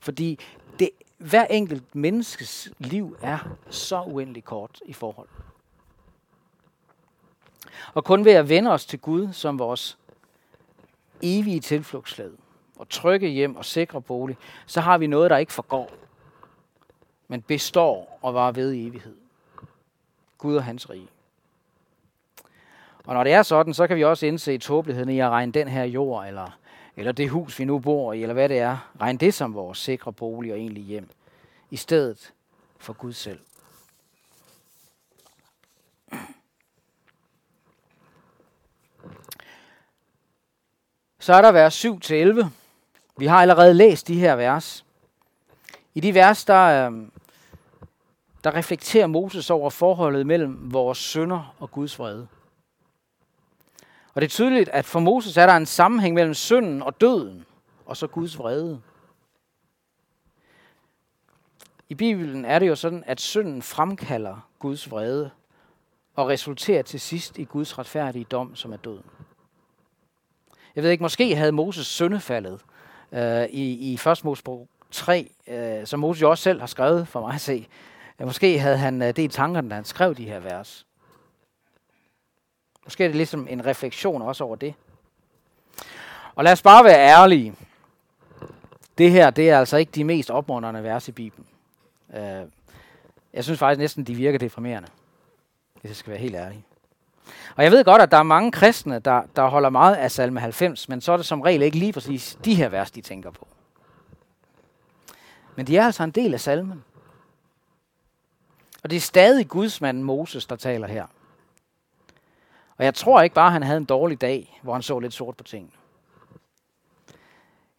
Fordi 0.00 0.38
det, 0.78 0.90
hver 1.18 1.44
enkelt 1.44 1.94
menneskes 1.94 2.72
liv 2.78 3.16
er 3.22 3.56
så 3.70 4.02
uendelig 4.02 4.44
kort 4.44 4.80
i 4.86 4.92
forhold. 4.92 5.28
Og 7.94 8.04
kun 8.04 8.24
ved 8.24 8.32
at 8.32 8.48
vende 8.48 8.70
os 8.70 8.86
til 8.86 8.98
Gud 8.98 9.32
som 9.32 9.58
vores 9.58 9.98
evige 11.22 11.60
tilflugtsled 11.60 12.36
og 12.76 12.88
trygge 12.88 13.28
hjem 13.28 13.56
og 13.56 13.64
sikre 13.64 14.02
bolig, 14.02 14.36
så 14.66 14.80
har 14.80 14.98
vi 14.98 15.06
noget, 15.06 15.30
der 15.30 15.36
ikke 15.36 15.52
forgår 15.52 15.90
men 17.28 17.42
består 17.42 18.18
og 18.22 18.34
var 18.34 18.52
ved 18.52 18.72
i 18.72 18.86
evighed. 18.86 19.16
Gud 20.44 20.56
og 20.56 20.64
hans 20.64 20.90
rige. 20.90 21.08
Og 23.04 23.14
når 23.14 23.24
det 23.24 23.32
er 23.32 23.42
sådan, 23.42 23.74
så 23.74 23.86
kan 23.86 23.96
vi 23.96 24.04
også 24.04 24.26
indse 24.26 24.58
tåbeligheden 24.58 25.08
i 25.08 25.20
at 25.20 25.30
regne 25.30 25.52
den 25.52 25.68
her 25.68 25.84
jord, 25.84 26.26
eller, 26.26 26.58
eller 26.96 27.12
det 27.12 27.30
hus, 27.30 27.58
vi 27.58 27.64
nu 27.64 27.78
bor 27.78 28.12
i, 28.12 28.22
eller 28.22 28.32
hvad 28.32 28.48
det 28.48 28.58
er, 28.58 28.90
regne 29.00 29.18
det 29.18 29.34
som 29.34 29.54
vores 29.54 29.78
sikre 29.78 30.12
bolig 30.12 30.52
og 30.52 30.58
egentlig 30.58 30.82
hjem, 30.82 31.08
i 31.70 31.76
stedet 31.76 32.32
for 32.78 32.92
Gud 32.92 33.12
selv. 33.12 33.40
Så 41.18 41.34
er 41.34 41.42
der 41.42 41.52
vers 41.52 41.84
7-11. 41.84 42.46
Vi 43.16 43.26
har 43.26 43.42
allerede 43.42 43.74
læst 43.74 44.08
de 44.08 44.18
her 44.20 44.36
vers. 44.36 44.84
I 45.94 46.00
de 46.00 46.14
vers, 46.14 46.44
der, 46.44 46.86
øhm, 46.86 47.12
der 48.44 48.54
reflekterer 48.54 49.06
Moses 49.06 49.50
over 49.50 49.70
forholdet 49.70 50.26
mellem 50.26 50.72
vores 50.72 50.98
sønder 50.98 51.54
og 51.58 51.70
Guds 51.70 51.98
vrede. 51.98 52.28
Og 54.14 54.20
det 54.20 54.24
er 54.26 54.30
tydeligt, 54.30 54.68
at 54.68 54.84
for 54.84 55.00
Moses 55.00 55.36
er 55.36 55.46
der 55.46 55.56
en 55.56 55.66
sammenhæng 55.66 56.14
mellem 56.14 56.34
synden 56.34 56.82
og 56.82 57.00
døden, 57.00 57.44
og 57.86 57.96
så 57.96 58.06
Guds 58.06 58.38
vrede. 58.38 58.80
I 61.88 61.94
Bibelen 61.94 62.44
er 62.44 62.58
det 62.58 62.68
jo 62.68 62.74
sådan, 62.74 63.04
at 63.06 63.20
synden 63.20 63.62
fremkalder 63.62 64.48
Guds 64.58 64.90
vrede, 64.90 65.30
og 66.16 66.28
resulterer 66.28 66.82
til 66.82 67.00
sidst 67.00 67.38
i 67.38 67.44
Guds 67.44 67.78
retfærdige 67.78 68.24
dom, 68.24 68.56
som 68.56 68.72
er 68.72 68.76
døden. 68.76 69.04
Jeg 70.76 70.82
ved 70.82 70.90
ikke, 70.90 71.02
måske 71.02 71.36
havde 71.36 71.52
Moses 71.52 71.86
syndefaldet 71.86 72.60
øh, 73.12 73.44
i, 73.44 73.92
i 73.92 73.94
1. 73.94 74.24
Mosebog 74.24 74.68
3, 74.90 75.30
øh, 75.48 75.86
som 75.86 76.00
Moses 76.00 76.22
jo 76.22 76.30
også 76.30 76.42
selv 76.42 76.60
har 76.60 76.66
skrevet 76.66 77.08
for 77.08 77.20
mig 77.20 77.34
at 77.34 77.40
se. 77.40 77.68
Ja, 78.20 78.24
måske 78.24 78.58
havde 78.58 78.76
han 78.76 79.02
øh, 79.02 79.08
det 79.08 79.18
i 79.18 79.28
tankerne, 79.28 79.70
da 79.70 79.74
han 79.74 79.84
skrev 79.84 80.14
de 80.14 80.24
her 80.24 80.40
vers. 80.40 80.86
Måske 82.84 83.04
er 83.04 83.08
det 83.08 83.16
ligesom 83.16 83.46
en 83.50 83.66
refleksion 83.66 84.22
også 84.22 84.44
over 84.44 84.56
det. 84.56 84.74
Og 86.34 86.44
lad 86.44 86.52
os 86.52 86.62
bare 86.62 86.84
være 86.84 86.98
ærlige. 86.98 87.54
Det 88.98 89.10
her, 89.10 89.30
det 89.30 89.50
er 89.50 89.58
altså 89.58 89.76
ikke 89.76 89.92
de 89.92 90.04
mest 90.04 90.30
opmuntrende 90.30 90.82
vers 90.82 91.08
i 91.08 91.12
Bibelen. 91.12 91.46
Øh, 92.14 92.42
jeg 93.32 93.44
synes 93.44 93.58
faktisk 93.58 93.78
næsten, 93.78 94.04
de 94.04 94.14
virker 94.14 94.38
deprimerende. 94.38 94.88
Hvis 95.80 95.88
jeg 95.88 95.96
skal 95.96 96.10
være 96.10 96.20
helt 96.20 96.34
ærlig. 96.34 96.64
Og 97.56 97.64
jeg 97.64 97.72
ved 97.72 97.84
godt, 97.84 98.02
at 98.02 98.10
der 98.10 98.16
er 98.16 98.22
mange 98.22 98.52
kristne, 98.52 98.98
der, 98.98 99.22
der 99.36 99.46
holder 99.46 99.70
meget 99.70 99.94
af 99.94 100.10
salme 100.10 100.40
90, 100.40 100.88
men 100.88 101.00
så 101.00 101.12
er 101.12 101.16
det 101.16 101.26
som 101.26 101.40
regel 101.40 101.62
ikke 101.62 101.78
lige 101.78 101.92
præcis 101.92 102.38
de 102.44 102.54
her 102.54 102.68
vers, 102.68 102.90
de 102.90 103.00
tænker 103.00 103.30
på. 103.30 103.46
Men 105.56 105.66
de 105.66 105.76
er 105.76 105.84
altså 105.84 106.04
en 106.04 106.10
del 106.10 106.34
af 106.34 106.40
salmen. 106.40 106.84
Og 108.84 108.90
det 108.90 108.96
er 108.96 109.00
stadig 109.00 109.48
gudsmanden 109.48 110.04
Moses, 110.04 110.46
der 110.46 110.56
taler 110.56 110.86
her. 110.86 111.06
Og 112.76 112.84
jeg 112.84 112.94
tror 112.94 113.22
ikke 113.22 113.34
bare, 113.34 113.46
at 113.46 113.52
han 113.52 113.62
havde 113.62 113.78
en 113.78 113.84
dårlig 113.84 114.20
dag, 114.20 114.60
hvor 114.62 114.72
han 114.72 114.82
så 114.82 114.98
lidt 114.98 115.14
sort 115.14 115.36
på 115.36 115.44
tingene. 115.44 115.72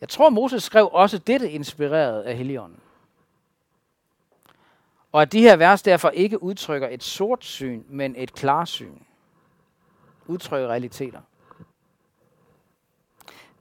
Jeg 0.01 0.09
tror, 0.09 0.29
Moses 0.29 0.63
skrev 0.63 0.89
også 0.91 1.17
dette 1.17 1.51
inspireret 1.51 2.21
af 2.21 2.37
Helligånden. 2.37 2.79
Og 5.11 5.21
at 5.21 5.31
de 5.31 5.41
her 5.41 5.55
vers 5.55 5.81
derfor 5.81 6.09
ikke 6.09 6.43
udtrykker 6.43 6.87
et 6.87 7.03
sort 7.03 7.45
syn, 7.45 7.83
men 7.89 8.15
et 8.17 8.33
klarsyn. 8.33 8.99
Udtrykker 10.27 10.67
realiteter. 10.67 11.21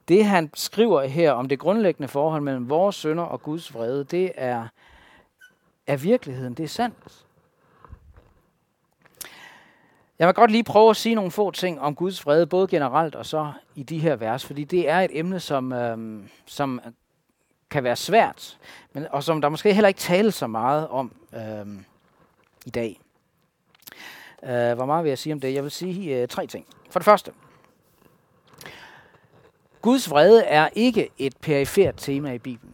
Det 0.07 0.25
han 0.25 0.51
skriver 0.53 1.03
her 1.03 1.31
om 1.31 1.47
det 1.47 1.59
grundlæggende 1.59 2.07
forhold 2.07 2.41
mellem 2.41 2.69
vores 2.69 2.95
sønder 2.95 3.23
og 3.23 3.41
Guds 3.41 3.73
vrede, 3.73 4.03
det 4.03 4.31
er, 4.35 4.67
er 5.87 5.97
virkeligheden. 5.97 6.53
Det 6.53 6.63
er 6.63 6.67
sandt. 6.67 7.24
Jeg 10.19 10.27
vil 10.27 10.35
godt 10.35 10.51
lige 10.51 10.63
prøve 10.63 10.89
at 10.89 10.95
sige 10.95 11.15
nogle 11.15 11.31
få 11.31 11.51
ting 11.51 11.81
om 11.81 11.95
Guds 11.95 12.25
vrede, 12.25 12.47
både 12.47 12.67
generelt 12.67 13.15
og 13.15 13.25
så 13.25 13.51
i 13.75 13.83
de 13.83 13.99
her 13.99 14.15
vers, 14.15 14.45
fordi 14.45 14.63
det 14.63 14.89
er 14.89 14.99
et 14.99 15.11
emne, 15.13 15.39
som, 15.39 15.73
øh, 15.73 16.23
som 16.45 16.81
kan 17.69 17.83
være 17.83 17.95
svært, 17.95 18.57
men, 18.93 19.07
og 19.11 19.23
som 19.23 19.41
der 19.41 19.49
måske 19.49 19.73
heller 19.73 19.87
ikke 19.87 19.99
tales 19.99 20.35
så 20.35 20.47
meget 20.47 20.87
om 20.87 21.11
øh, 21.33 21.65
i 22.65 22.69
dag. 22.69 22.99
Øh, 24.43 24.73
hvor 24.73 24.85
meget 24.85 25.03
vil 25.03 25.09
jeg 25.09 25.17
sige 25.17 25.33
om 25.33 25.39
det? 25.39 25.53
Jeg 25.53 25.63
vil 25.63 25.71
sige 25.71 26.21
øh, 26.21 26.27
tre 26.27 26.47
ting. 26.47 26.65
For 26.89 26.99
det 26.99 27.05
første, 27.05 27.31
Guds 29.81 30.09
vrede 30.09 30.43
er 30.43 30.69
ikke 30.73 31.09
et 31.17 31.37
perifert 31.37 31.95
tema 31.97 32.31
i 32.31 32.39
Bibelen. 32.39 32.73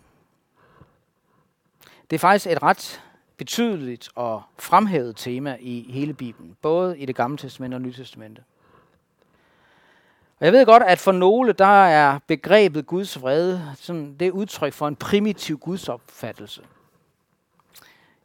Det 2.09 2.17
er 2.17 2.19
faktisk 2.19 2.47
et 2.47 2.63
ret 2.63 3.01
betydeligt 3.41 4.09
og 4.15 4.43
fremhævet 4.59 5.15
tema 5.15 5.57
i 5.59 5.91
hele 5.91 6.13
Bibelen, 6.13 6.57
både 6.61 6.97
i 6.99 7.05
det 7.05 7.15
gamle 7.15 7.37
testamente 7.37 7.75
og 7.75 7.81
nye 7.81 7.93
testamente. 7.93 8.43
Og 10.39 10.45
jeg 10.45 10.53
ved 10.53 10.65
godt, 10.65 10.83
at 10.83 10.99
for 10.99 11.11
nogle, 11.11 11.53
der 11.53 11.85
er 11.85 12.19
begrebet 12.27 12.87
Guds 12.87 13.21
vrede, 13.21 13.75
sådan, 13.75 14.15
det 14.19 14.27
er 14.27 14.31
udtryk 14.31 14.73
for 14.73 14.87
en 14.87 14.95
primitiv 14.95 15.57
gudsopfattelse. 15.57 16.61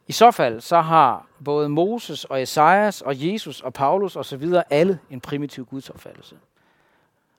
I 0.07 0.11
så 0.11 0.31
fald, 0.31 0.61
så 0.61 0.81
har 0.81 1.27
både 1.45 1.69
Moses 1.69 2.25
og 2.25 2.41
Esajas 2.41 3.01
og 3.01 3.13
Jesus 3.27 3.61
og 3.61 3.73
Paulus 3.73 4.15
og 4.15 4.25
så 4.25 4.37
videre 4.37 4.63
alle 4.69 4.99
en 5.09 5.21
primitiv 5.21 5.65
gudsopfattelse. 5.65 6.35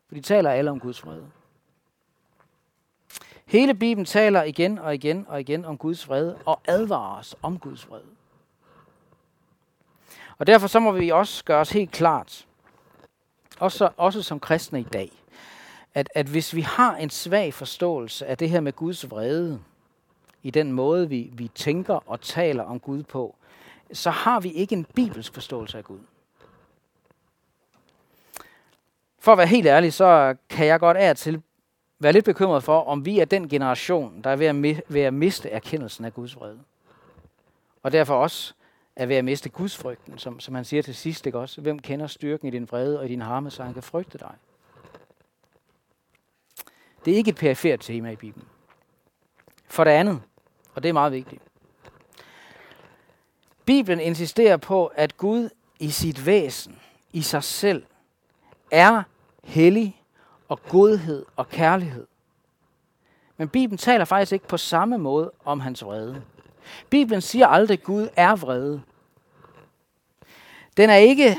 For 0.08 0.14
de 0.14 0.20
taler 0.20 0.50
alle 0.50 0.70
om 0.70 0.80
Guds 0.80 1.06
vrede. 1.06 1.26
Hele 3.48 3.74
Bibelen 3.74 4.04
taler 4.04 4.42
igen 4.42 4.78
og 4.78 4.94
igen 4.94 5.26
og 5.28 5.40
igen 5.40 5.64
om 5.64 5.78
Guds 5.78 6.08
vrede 6.08 6.38
og 6.44 6.60
advarer 6.68 7.18
os 7.18 7.36
om 7.42 7.58
Guds 7.58 7.90
vrede. 7.90 8.04
Og 10.38 10.46
derfor 10.46 10.66
så 10.66 10.80
må 10.80 10.92
vi 10.92 11.08
også 11.08 11.44
gøre 11.44 11.60
os 11.60 11.70
helt 11.70 11.90
klart, 11.90 12.46
også, 13.58 13.88
også 13.96 14.22
som 14.22 14.40
kristne 14.40 14.80
i 14.80 14.86
dag, 14.92 15.12
at, 15.94 16.08
at 16.14 16.26
hvis 16.26 16.54
vi 16.54 16.60
har 16.60 16.96
en 16.96 17.10
svag 17.10 17.54
forståelse 17.54 18.26
af 18.26 18.38
det 18.38 18.50
her 18.50 18.60
med 18.60 18.72
Guds 18.72 19.10
vrede, 19.10 19.60
i 20.42 20.50
den 20.50 20.72
måde, 20.72 21.08
vi, 21.08 21.30
vi 21.32 21.48
tænker 21.48 22.10
og 22.10 22.20
taler 22.20 22.62
om 22.62 22.80
Gud 22.80 23.02
på, 23.02 23.36
så 23.92 24.10
har 24.10 24.40
vi 24.40 24.52
ikke 24.52 24.74
en 24.76 24.84
bibelsk 24.84 25.34
forståelse 25.34 25.78
af 25.78 25.84
Gud. 25.84 26.00
For 29.18 29.32
at 29.32 29.38
være 29.38 29.46
helt 29.46 29.66
ærlig, 29.66 29.92
så 29.92 30.36
kan 30.50 30.66
jeg 30.66 30.80
godt 30.80 30.96
af 30.96 31.16
til 31.16 31.42
være 31.98 32.12
lidt 32.12 32.24
bekymret 32.24 32.62
for, 32.62 32.80
om 32.80 33.04
vi 33.04 33.18
er 33.18 33.24
den 33.24 33.48
generation, 33.48 34.20
der 34.24 34.30
er 34.30 34.36
ved 34.36 34.46
at, 34.46 34.82
ved 34.88 35.00
at 35.00 35.14
miste 35.14 35.50
erkendelsen 35.50 36.04
af 36.04 36.14
Guds 36.14 36.36
vrede. 36.36 36.58
Og 37.82 37.92
derfor 37.92 38.14
også 38.14 38.54
er 38.96 39.06
ved 39.06 39.16
at 39.16 39.24
miste 39.24 39.48
Guds 39.48 39.76
frygten, 39.76 40.18
som, 40.18 40.40
som 40.40 40.54
han 40.54 40.64
siger 40.64 40.82
til 40.82 40.94
sidst, 40.94 41.26
ikke 41.26 41.38
også? 41.38 41.60
Hvem 41.60 41.78
kender 41.78 42.06
styrken 42.06 42.48
i 42.48 42.50
din 42.50 42.68
vrede 42.70 42.98
og 42.98 43.04
i 43.04 43.08
din 43.08 43.20
harme, 43.20 43.50
så 43.50 43.62
han 43.62 43.74
kan 43.74 43.82
frygte 43.82 44.18
dig? 44.18 44.34
Det 47.04 47.12
er 47.12 47.16
ikke 47.16 47.28
et 47.28 47.36
perifert 47.36 47.80
tema 47.80 48.10
i 48.10 48.16
Bibelen. 48.16 48.48
For 49.66 49.84
det 49.84 49.90
andet, 49.90 50.22
og 50.74 50.82
det 50.82 50.88
er 50.88 50.92
meget 50.92 51.12
vigtigt. 51.12 51.42
Bibelen 53.64 54.00
insisterer 54.00 54.56
på, 54.56 54.86
at 54.86 55.16
Gud 55.16 55.48
i 55.78 55.90
sit 55.90 56.26
væsen, 56.26 56.78
i 57.12 57.22
sig 57.22 57.44
selv, 57.44 57.84
er 58.70 59.02
hellig 59.44 59.97
og 60.48 60.62
godhed 60.62 61.24
og 61.36 61.48
kærlighed. 61.48 62.06
Men 63.36 63.48
Bibelen 63.48 63.78
taler 63.78 64.04
faktisk 64.04 64.32
ikke 64.32 64.48
på 64.48 64.56
samme 64.56 64.98
måde 64.98 65.32
om 65.44 65.60
hans 65.60 65.84
vrede. 65.84 66.22
Bibelen 66.90 67.20
siger 67.20 67.46
aldrig, 67.46 67.78
at 67.78 67.84
Gud 67.84 68.08
er 68.16 68.36
vrede. 68.36 68.82
Den 70.76 70.90
er 70.90 70.96
ikke 70.96 71.36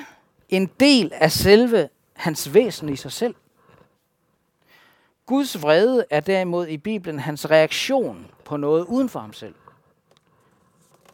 en 0.50 0.67
del 0.80 1.12
af 1.13 1.32
selve 1.32 1.89
hans 2.13 2.54
væsen 2.54 2.89
i 2.89 2.95
sig 2.95 3.12
selv. 3.12 3.36
Guds 5.26 5.62
vrede 5.62 6.06
er 6.10 6.19
derimod 6.19 6.67
i 6.67 6.78
Bibelen 6.78 7.19
hans 7.19 7.50
reaktion 7.50 8.32
på 8.45 8.58
noget 8.58 8.86
uden 8.86 9.10
for 9.10 9.19
ham 9.19 9.34
selv. 9.34 9.56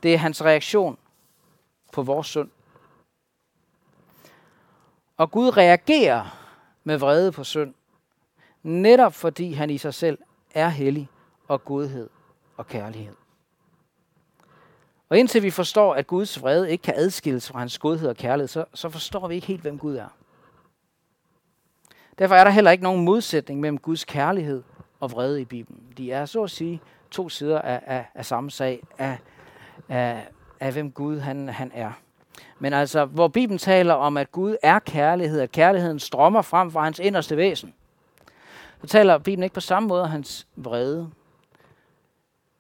Det 0.04 0.14
er 0.14 0.18
hans 0.18 0.44
reaktion 0.44 0.98
på 1.92 2.02
vores 2.02 2.28
synd. 2.28 2.50
Og 5.18 5.32
Gud 5.32 5.58
reagerer 5.58 6.38
med 6.84 6.98
vrede 6.98 7.32
på 7.32 7.44
synd, 7.44 7.74
netop 8.66 9.14
fordi 9.14 9.54
han 9.54 9.70
i 9.70 9.78
sig 9.78 9.94
selv 9.94 10.18
er 10.54 10.70
hellig 10.70 11.10
og 11.48 11.66
godhed 11.66 12.10
og 12.58 12.68
kærlighed. 12.68 13.16
Og 15.10 15.18
indtil 15.18 15.44
vi 15.44 15.50
forstår, 15.50 15.94
at 15.94 16.08
Guds 16.08 16.42
vrede 16.42 16.72
ikke 16.72 16.82
kan 16.82 16.94
adskilles 16.98 17.50
fra 17.50 17.60
hans 17.60 17.80
godhed 17.80 18.10
og 18.10 18.16
kærlighed, 18.16 18.48
så, 18.48 18.66
så 18.74 18.90
forstår 18.90 19.28
vi 19.28 19.36
ikke 19.36 19.48
helt, 19.48 19.62
hvem 19.62 19.78
Gud 19.78 19.96
er. 19.96 20.08
Derfor 22.20 22.36
er 22.36 22.44
der 22.44 22.52
heller 22.52 22.72
ikke 22.72 22.84
nogen 22.84 23.06
modsætning 23.06 23.60
mellem 23.60 23.78
Guds 23.78 24.06
kærlighed 24.06 24.64
og 25.00 25.12
vrede 25.12 25.42
i 25.42 25.46
Bibelen. 25.46 25.84
De 25.98 26.12
er 26.12 26.26
så 26.26 26.44
at 26.44 26.52
sige 26.52 26.82
to 27.12 27.30
sider 27.30 27.62
af, 27.62 27.82
af, 27.86 28.06
af 28.16 28.26
samme 28.26 28.52
sag, 28.52 28.84
af, 28.98 29.18
af, 29.90 30.28
af 30.60 30.74
hvem 30.74 30.92
Gud 30.92 31.20
han, 31.20 31.50
han 31.50 31.72
er. 31.74 31.92
Men 32.60 32.74
altså, 32.74 33.06
hvor 33.06 33.28
Bibelen 33.28 33.58
taler 33.58 33.94
om, 33.94 34.18
at 34.18 34.32
Gud 34.32 34.56
er 34.64 34.80
kærlighed, 34.80 35.40
at 35.40 35.52
kærligheden 35.52 36.00
strømmer 36.00 36.42
frem 36.42 36.72
fra 36.72 36.84
hans 36.84 37.00
inderste 37.00 37.38
væsen, 37.38 37.74
så 38.86 38.90
taler 38.90 39.18
Bibelen 39.18 39.44
ikke 39.44 39.54
på 39.54 39.60
samme 39.60 39.88
måde 39.88 40.04
om 40.04 40.10
hans 40.10 40.48
vrede. 40.56 41.12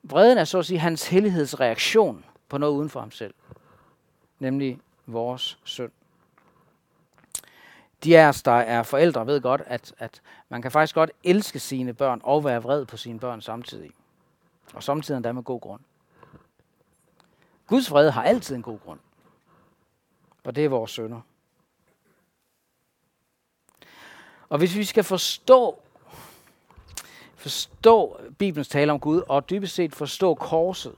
Vreden 0.04 0.38
er 0.38 0.44
så 0.44 0.60
at 0.60 0.66
sige 0.66 0.80
hans 0.80 1.08
hellighedsreaktion 1.08 2.26
på 2.50 2.58
noget 2.58 2.74
uden 2.74 2.90
for 2.90 3.00
ham 3.00 3.12
selv, 3.12 3.34
nemlig 4.40 4.80
vores 5.06 5.60
synd. 5.64 5.92
De 8.04 8.20
af 8.20 8.28
os, 8.28 8.44
der 8.44 8.52
er 8.52 8.84
forældre, 8.84 9.28
ved 9.28 9.42
godt, 9.42 9.62
at, 9.66 9.94
at 9.98 10.22
man 10.50 10.62
kan 10.62 10.72
faktisk 10.72 10.96
godt 10.96 11.12
elske 11.24 11.60
sine 11.60 11.94
børn 11.94 12.22
og 12.24 12.44
være 12.44 12.64
vred 12.64 12.86
på 12.86 12.98
sine 12.98 13.20
børn 13.20 13.42
samtidig. 13.42 13.92
Og 14.74 14.84
samtidig 14.84 15.18
endda 15.18 15.32
med 15.32 15.44
god 15.44 15.62
grund. 15.62 15.82
Guds 17.68 17.92
vrede 17.92 18.12
har 18.12 18.24
altid 18.24 18.56
en 18.56 18.62
god 18.62 18.80
grund. 18.80 19.00
Og 20.44 20.56
det 20.56 20.66
er 20.66 20.70
vores 20.70 20.92
sønder. 20.92 21.22
Og 24.50 24.58
hvis 24.58 24.76
vi 24.76 24.84
skal 24.84 25.04
forstå 25.04 25.85
forstå 27.46 28.20
Bibelens 28.38 28.68
tale 28.68 28.92
om 28.92 29.00
Gud, 29.00 29.24
og 29.28 29.50
dybest 29.50 29.76
set 29.76 29.96
forstå 29.96 30.36
korset, 30.36 30.96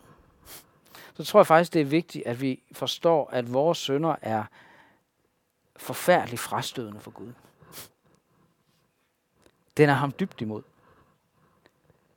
så 1.14 1.24
tror 1.24 1.40
jeg 1.40 1.48
faktisk, 1.48 1.74
det 1.74 1.82
er 1.82 1.86
vigtigt, 1.86 2.28
at 2.28 2.42
vi 2.42 2.64
forstår, 2.72 3.30
at 3.30 3.54
vores 3.54 3.78
sønder 3.78 4.16
er 4.22 4.44
forfærdeligt 5.78 6.42
frastødende 6.42 7.00
for 7.00 7.12
Gud. 7.12 7.34
Den 9.78 9.90
er 9.90 9.94
ham 9.94 10.12
dybt 10.20 10.42
imod. 10.42 10.64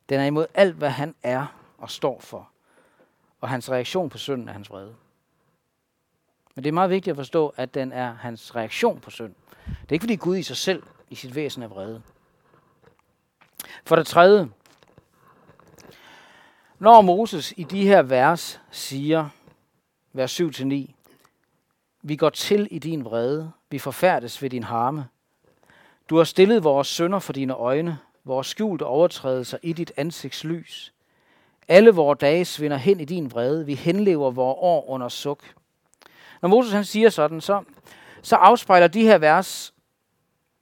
Den 0.09 0.21
er 0.21 0.25
imod 0.25 0.47
alt, 0.55 0.75
hvad 0.75 0.91
han 0.91 1.15
er 1.23 1.47
og 1.79 1.91
står 1.91 2.21
for. 2.21 2.51
Og 3.41 3.49
hans 3.49 3.71
reaktion 3.71 4.11
på 4.11 4.19
synden 4.19 4.49
er 4.49 4.53
hans 4.53 4.71
vrede. 4.71 4.95
Men 6.55 6.65
det 6.65 6.69
er 6.69 6.75
meget 6.75 6.91
vigtigt 6.91 7.13
at 7.13 7.17
forstå, 7.17 7.55
at 7.57 7.75
den 7.75 7.93
er 7.93 8.13
hans 8.13 8.57
reaktion 8.57 9.01
på 9.01 9.11
synd. 9.11 9.35
Det 9.67 9.89
er 9.89 9.93
ikke 9.93 10.03
fordi 10.03 10.17
Gud 10.17 10.37
i 10.37 10.43
sig 10.43 10.57
selv, 10.57 10.83
i 11.09 11.15
sit 11.15 11.35
væsen 11.35 11.63
er 11.63 11.69
vrede. 11.69 12.03
For 13.85 13.97
det 13.97 14.07
tredje, 14.07 14.49
når 16.79 17.01
Moses 17.01 17.55
i 17.57 17.65
de 17.65 17.87
her 17.87 18.03
vers 18.03 18.61
siger, 18.71 19.29
vers 20.13 20.41
7-9, 20.41 20.75
vi 22.03 22.17
går 22.17 22.31
til 22.31 22.69
i 22.71 22.79
din 22.79 23.05
vrede, 23.05 23.53
vi 23.71 23.79
forfærdes 23.79 24.43
ved 24.43 24.51
din 24.51 24.63
harme. 24.63 25.07
Du 26.09 26.17
har 26.17 26.25
stillet 26.25 26.65
vores 26.65 26.89
sønder 26.89 27.19
for 27.19 27.33
dine 27.33 27.55
øjne, 27.55 27.99
vores 28.25 28.47
skjulte 28.47 28.83
overtrædelser 28.83 29.59
i 29.63 29.73
dit 29.73 29.93
ansigts 29.97 30.45
lys. 30.45 30.93
Alle 31.69 31.91
vores 31.91 32.19
dage 32.19 32.45
svinder 32.45 32.77
hen 32.77 33.01
i 33.01 33.05
din 33.05 33.33
vrede, 33.33 33.67
vi 33.67 33.75
henlever 33.75 34.31
vores 34.31 34.57
år 34.61 34.91
under 34.91 35.09
suk. 35.09 35.55
Når 36.43 36.49
Moses 36.49 36.73
han 36.73 36.85
siger 36.85 37.11
sådan, 37.11 37.41
så, 37.41 37.63
så 38.23 38.37
afspejler 38.37 38.87
de 38.87 39.03
her 39.03 39.19
vers 39.19 39.75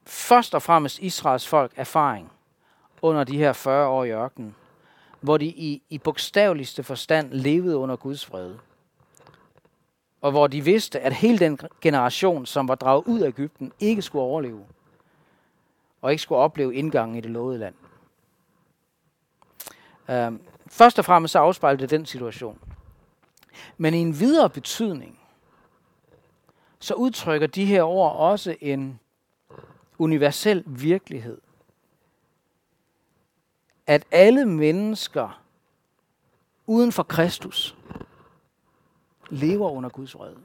først 0.07 0.55
og 0.55 0.63
fremmest 0.63 0.99
Israels 0.99 1.49
folk 1.49 1.73
erfaring 1.77 2.33
under 3.03 3.25
de 3.25 3.39
her 3.39 3.53
40 3.53 3.89
år 3.89 4.05
i 4.05 4.11
ørkenen, 4.11 4.55
hvor 5.21 5.37
de 5.37 5.47
i, 5.47 5.83
i 5.89 5.99
bogstaveligste 5.99 6.83
forstand 6.83 7.33
levede 7.33 7.77
under 7.77 7.97
Guds 7.97 8.33
vrede. 8.33 8.59
Og 10.21 10.31
hvor 10.31 10.47
de 10.47 10.65
vidste, 10.65 11.01
at 11.01 11.13
hele 11.13 11.39
den 11.39 11.59
generation, 11.81 12.47
som 12.47 12.69
var 12.69 12.75
draget 12.75 13.05
ud 13.07 13.21
af 13.21 13.29
Ægypten, 13.29 13.73
ikke 13.81 14.03
skulle 14.03 14.23
overleve. 14.23 14.65
Og 16.03 16.11
ikke 16.11 16.23
skulle 16.23 16.39
opleve 16.39 16.75
indgangen 16.75 17.17
i 17.17 17.21
det 17.21 17.31
lovede 17.31 17.59
land. 17.59 17.75
Øhm, 20.11 20.41
først 20.67 20.99
og 20.99 21.05
fremmest 21.05 21.33
så 21.33 21.39
afspejlede 21.39 21.83
det 21.83 21.91
den 21.91 22.07
situation. 22.07 22.59
Men 23.77 23.95
i 23.95 23.99
en 23.99 24.21
videre 24.21 24.51
betydning, 24.51 25.19
så 26.79 26.95
udtrykker 26.95 27.47
de 27.47 27.65
her 27.65 27.83
ord 27.83 28.17
også 28.17 28.57
en 28.61 29.01
universel 29.99 30.65
virkelighed. 30.67 31.41
At 33.89 34.07
alle 34.11 34.47
mennesker 34.47 35.43
uden 36.67 36.93
for 36.93 37.03
Kristus 37.03 37.77
lever 39.31 39.71
under 39.71 39.89
Guds 39.91 40.15
vrede. 40.15 40.39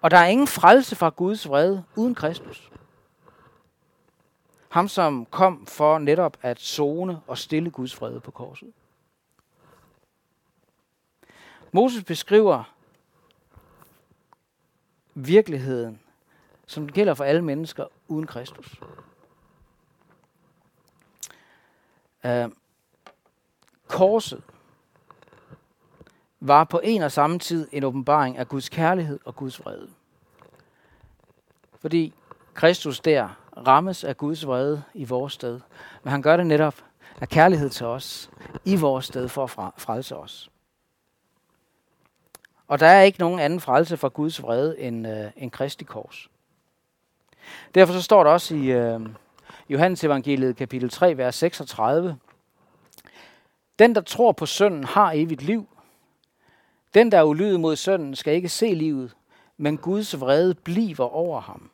Og 0.00 0.10
der 0.10 0.16
er 0.16 0.26
ingen 0.26 0.46
frelse 0.46 0.96
fra 0.96 1.08
Guds 1.08 1.48
vrede 1.48 1.84
uden 1.96 2.14
Kristus. 2.14 2.70
Ham, 4.68 4.88
som 4.88 5.26
kom 5.26 5.66
for 5.66 5.98
netop 5.98 6.36
at 6.42 6.60
zone 6.60 7.20
og 7.26 7.38
stille 7.38 7.70
Guds 7.70 8.00
vrede 8.00 8.20
på 8.20 8.30
korset. 8.30 8.72
Moses 11.72 12.04
beskriver 12.04 12.74
virkeligheden, 15.14 16.00
som 16.66 16.88
gælder 16.88 17.14
for 17.14 17.24
alle 17.24 17.42
mennesker 17.42 17.86
uden 18.08 18.26
Kristus. 18.26 18.80
Øh, 22.26 22.48
korset 23.88 24.42
var 26.40 26.64
på 26.64 26.80
en 26.84 27.02
og 27.02 27.12
samme 27.12 27.38
tid 27.38 27.68
en 27.72 27.84
åbenbaring 27.84 28.38
af 28.38 28.48
Guds 28.48 28.68
kærlighed 28.68 29.18
og 29.24 29.36
Guds 29.36 29.64
vrede. 29.64 29.88
Fordi 31.80 32.14
Kristus 32.54 33.00
der 33.00 33.28
rammes 33.66 34.04
af 34.04 34.16
Guds 34.16 34.46
vrede 34.46 34.82
i 34.94 35.04
vores 35.04 35.32
sted. 35.32 35.60
Men 36.02 36.10
han 36.10 36.22
gør 36.22 36.36
det 36.36 36.46
netop 36.46 36.74
af 37.20 37.28
kærlighed 37.28 37.70
til 37.70 37.86
os 37.86 38.30
i 38.64 38.76
vores 38.76 39.04
sted 39.04 39.28
for 39.28 39.44
at 39.44 39.72
frelse 39.76 40.16
os. 40.16 40.50
Og 42.68 42.80
der 42.80 42.86
er 42.86 43.02
ikke 43.02 43.20
nogen 43.20 43.40
anden 43.40 43.60
frelse 43.60 43.96
fra 43.96 44.08
Guds 44.08 44.42
vrede 44.42 44.80
end, 44.80 45.08
øh, 45.08 45.30
end 45.36 45.50
Kristi 45.50 45.84
kors. 45.84 46.30
Derfor 47.74 47.92
så 47.92 48.02
står 48.02 48.24
der 48.24 48.30
også 48.30 48.54
i 48.54 48.70
øh, 48.70 49.00
Johannes 49.68 50.04
evangeliet 50.04 50.56
kapitel 50.56 50.90
3, 50.90 51.16
vers 51.16 51.34
36. 51.34 52.18
Den, 53.78 53.94
der 53.94 54.00
tror 54.00 54.32
på 54.32 54.46
sønnen, 54.46 54.84
har 54.84 55.12
evigt 55.12 55.42
liv. 55.42 55.68
Den, 56.94 57.12
der 57.12 57.18
er 57.18 57.24
ulydig 57.24 57.60
mod 57.60 57.76
sønnen, 57.76 58.16
skal 58.16 58.34
ikke 58.34 58.48
se 58.48 58.74
livet, 58.74 59.16
men 59.56 59.78
Guds 59.78 60.20
vrede 60.20 60.54
bliver 60.54 61.00
over 61.00 61.40
ham. 61.40 61.70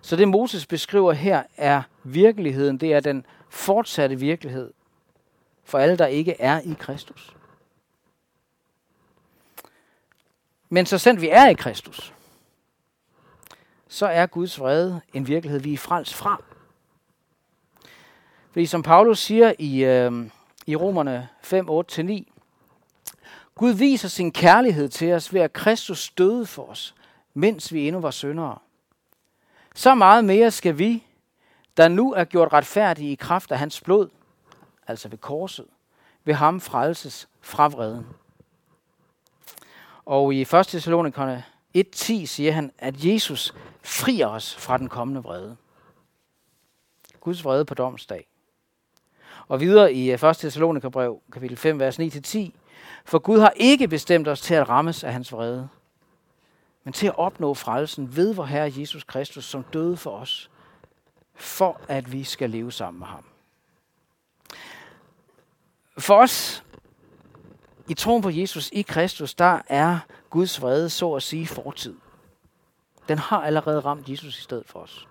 Så 0.00 0.16
det 0.16 0.28
Moses 0.28 0.66
beskriver 0.66 1.12
her 1.12 1.42
er 1.56 1.82
virkeligheden, 2.02 2.78
det 2.78 2.92
er 2.92 3.00
den 3.00 3.26
fortsatte 3.48 4.16
virkelighed 4.16 4.72
for 5.64 5.78
alle, 5.78 5.96
der 5.96 6.06
ikke 6.06 6.40
er 6.40 6.60
i 6.60 6.74
Kristus. 6.78 7.36
Men 10.68 10.86
så 10.86 10.98
sendt 10.98 11.20
vi 11.20 11.28
er 11.28 11.46
i 11.46 11.54
Kristus, 11.54 12.13
så 13.94 14.06
er 14.06 14.26
Guds 14.26 14.60
vrede 14.60 15.00
en 15.12 15.26
virkelighed, 15.26 15.60
vi 15.60 15.72
er 15.72 15.78
frelst 15.78 16.14
fra. 16.14 16.42
Fordi 18.52 18.66
som 18.66 18.82
Paulus 18.82 19.18
siger 19.18 19.52
i, 19.58 19.84
øh, 19.84 20.30
i 20.66 20.76
Romerne 20.76 21.28
5, 21.42 21.68
8-9, 21.68 22.24
Gud 23.54 23.72
viser 23.72 24.08
sin 24.08 24.32
kærlighed 24.32 24.88
til 24.88 25.12
os 25.12 25.34
ved 25.34 25.40
at 25.40 25.52
Kristus 25.52 26.10
døde 26.10 26.46
for 26.46 26.70
os, 26.70 26.94
mens 27.34 27.72
vi 27.72 27.86
endnu 27.86 28.00
var 28.00 28.10
syndere. 28.10 28.58
Så 29.74 29.94
meget 29.94 30.24
mere 30.24 30.50
skal 30.50 30.78
vi, 30.78 31.04
der 31.76 31.88
nu 31.88 32.12
er 32.12 32.24
gjort 32.24 32.52
retfærdige 32.52 33.12
i 33.12 33.14
kraft 33.14 33.52
af 33.52 33.58
hans 33.58 33.80
blod, 33.80 34.08
altså 34.86 35.08
ved 35.08 35.18
korset, 35.18 35.66
ved 36.24 36.34
ham 36.34 36.60
frelses 36.60 37.28
fra 37.40 37.68
vreden. 37.68 38.06
Og 40.04 40.34
i 40.34 40.40
1. 40.40 40.48
Thessalonikerne 40.48 41.44
1.10 41.78 42.26
siger 42.26 42.52
han, 42.52 42.72
at 42.78 43.04
Jesus 43.04 43.54
frier 43.82 44.26
os 44.26 44.54
fra 44.54 44.78
den 44.78 44.88
kommende 44.88 45.22
vrede. 45.22 45.56
Guds 47.20 47.44
vrede 47.44 47.64
på 47.64 47.74
domsdag. 47.74 48.26
Og 49.48 49.60
videre 49.60 49.92
i 49.92 50.12
øh, 50.12 50.22
1. 50.24 50.36
Thessalonikerbrev, 50.36 51.20
kapitel 51.32 51.56
5, 51.56 51.78
vers 51.78 51.98
9-10. 51.98 52.50
For 53.04 53.18
Gud 53.18 53.40
har 53.40 53.52
ikke 53.56 53.88
bestemt 53.88 54.28
os 54.28 54.40
til 54.40 54.54
at 54.54 54.68
rammes 54.68 55.04
af 55.04 55.12
hans 55.12 55.32
vrede, 55.32 55.68
men 56.84 56.92
til 56.92 57.06
at 57.06 57.18
opnå 57.18 57.54
frelsen 57.54 58.16
ved 58.16 58.34
vor 58.34 58.44
Herre 58.44 58.72
Jesus 58.76 59.04
Kristus, 59.04 59.44
som 59.44 59.62
døde 59.62 59.96
for 59.96 60.10
os, 60.10 60.50
for 61.34 61.80
at 61.88 62.12
vi 62.12 62.24
skal 62.24 62.50
leve 62.50 62.72
sammen 62.72 62.98
med 62.98 63.06
ham. 63.06 63.24
For 65.98 66.14
os, 66.14 66.64
i 67.88 67.94
troen 67.94 68.22
på 68.22 68.30
Jesus 68.30 68.70
i 68.72 68.82
Kristus, 68.82 69.34
der 69.34 69.60
er 69.66 69.98
Guds 70.34 70.62
vrede 70.62 70.90
så 70.90 71.12
at 71.12 71.22
sige 71.22 71.46
fortid. 71.46 71.94
Den 73.08 73.18
har 73.18 73.42
allerede 73.42 73.80
ramt 73.80 74.08
Jesus 74.08 74.38
i 74.38 74.42
stedet 74.42 74.66
for 74.66 74.80
os. 74.80 75.08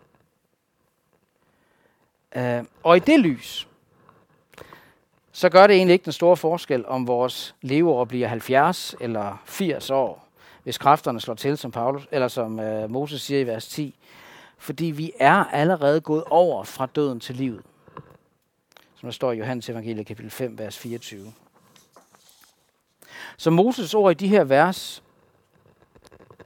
Uh, 2.35 2.67
og 2.83 2.97
i 2.97 2.99
det 2.99 3.19
lys, 3.19 3.67
så 5.31 5.49
gør 5.49 5.67
det 5.67 5.75
egentlig 5.75 5.93
ikke 5.93 6.05
den 6.05 6.13
store 6.13 6.37
forskel, 6.37 6.85
om 6.85 7.07
vores 7.07 7.55
leveår 7.61 8.05
bliver 8.05 8.27
70 8.27 8.95
eller 8.99 9.41
80 9.45 9.89
år, 9.89 10.27
hvis 10.63 10.77
kræfterne 10.77 11.21
slår 11.21 11.35
til, 11.35 11.57
som, 11.57 11.71
Paulus, 11.71 12.07
eller 12.11 12.27
som 12.27 12.59
uh, 12.59 12.91
Moses 12.91 13.21
siger 13.21 13.39
i 13.39 13.47
vers 13.47 13.67
10. 13.67 13.95
Fordi 14.57 14.85
vi 14.85 15.11
er 15.19 15.43
allerede 15.43 16.01
gået 16.01 16.23
over 16.23 16.63
fra 16.63 16.85
døden 16.85 17.19
til 17.19 17.35
livet. 17.35 17.61
Som 18.95 19.07
der 19.07 19.11
står 19.11 19.31
i 19.31 19.37
Johannes 19.37 19.69
evangelie 19.69 20.03
kapitel 20.03 20.31
5, 20.31 20.57
vers 20.57 20.77
24. 20.77 21.33
Så 23.37 23.49
Moses 23.49 23.93
ord 23.93 24.11
i 24.11 24.13
de 24.13 24.27
her 24.27 24.43
vers 24.43 25.02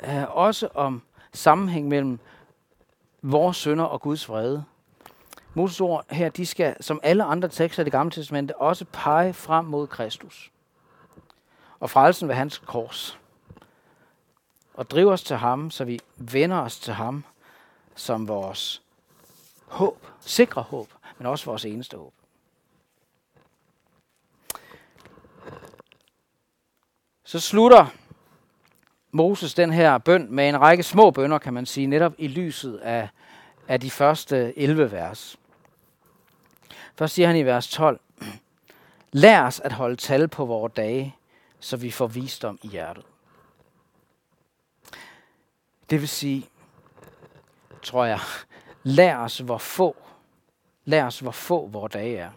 øh, 0.04 0.38
også 0.38 0.70
om 0.74 1.02
sammenhæng 1.34 1.88
mellem 1.88 2.20
vores 3.22 3.58
sønder 3.58 3.86
og 3.86 4.02
Guds 4.02 4.30
vrede. 4.30 4.64
Moses 5.54 5.82
ord 5.82 6.06
her, 6.10 6.30
de 6.30 6.46
skal, 6.46 6.84
som 6.84 7.00
alle 7.04 7.24
andre 7.24 7.50
tekster 7.50 7.84
i 7.84 7.86
det 7.86 7.92
gamle 7.92 8.12
testamente, 8.12 8.58
også 8.58 8.86
pege 8.92 9.34
frem 9.34 9.66
mod 9.66 9.88
Kristus. 9.88 10.52
Og 11.80 11.90
frelsen 11.90 12.28
ved 12.28 12.36
hans 12.36 12.58
kors. 12.58 13.20
Og 14.74 14.90
drive 14.90 15.12
os 15.12 15.24
til 15.24 15.36
ham, 15.36 15.72
så 15.72 15.86
vi 15.86 16.00
vender 16.16 16.58
os 16.58 16.80
til 16.80 16.94
ham 16.94 17.24
som 17.96 18.28
vores 18.28 18.82
håb, 19.68 20.08
sikre 20.20 20.62
håb, 20.62 20.90
men 21.18 21.28
også 21.28 21.46
vores 21.46 21.66
eneste 21.66 21.98
håb. 21.98 22.14
Så 27.24 27.40
slutter 27.40 27.86
Moses 29.12 29.54
den 29.54 29.74
her 29.74 29.98
bøn 29.98 30.28
med 30.30 30.50
en 30.50 30.62
række 30.62 30.84
små 30.84 31.12
bønder, 31.12 31.38
kan 31.38 31.54
man 31.54 31.65
sige, 31.65 31.88
netop 31.88 32.13
i 32.17 32.28
lyset 32.28 32.78
af, 32.78 33.10
af 33.67 33.80
de 33.80 33.91
første 33.91 34.60
11 34.60 34.91
vers. 34.91 35.38
Først 36.96 37.13
siger 37.13 37.28
han 37.28 37.38
i 37.38 37.43
vers 37.43 37.67
12, 37.67 38.00
Lær 39.12 39.43
os 39.43 39.60
at 39.60 39.72
holde 39.72 39.96
tal 39.96 40.28
på 40.28 40.46
vores 40.46 40.74
dage, 40.74 41.15
så 41.60 41.78
vi 41.78 41.91
får 41.91 42.08
visdom 42.08 42.60
i 42.63 42.67
hjertet. 42.67 43.06
Det 45.89 46.02
vil 46.02 46.08
sige, 46.08 46.50
tror 47.82 48.06
jeg, 48.06 48.20
lær 48.84 49.17
os 49.17 49.38
hvor 49.38 49.58
få, 49.58 49.96
lær 50.86 51.06
os 51.06 51.20
hvor 51.20 51.32
få 51.32 51.67
vores 51.67 51.93
dage 51.93 52.17
er, 52.17 52.32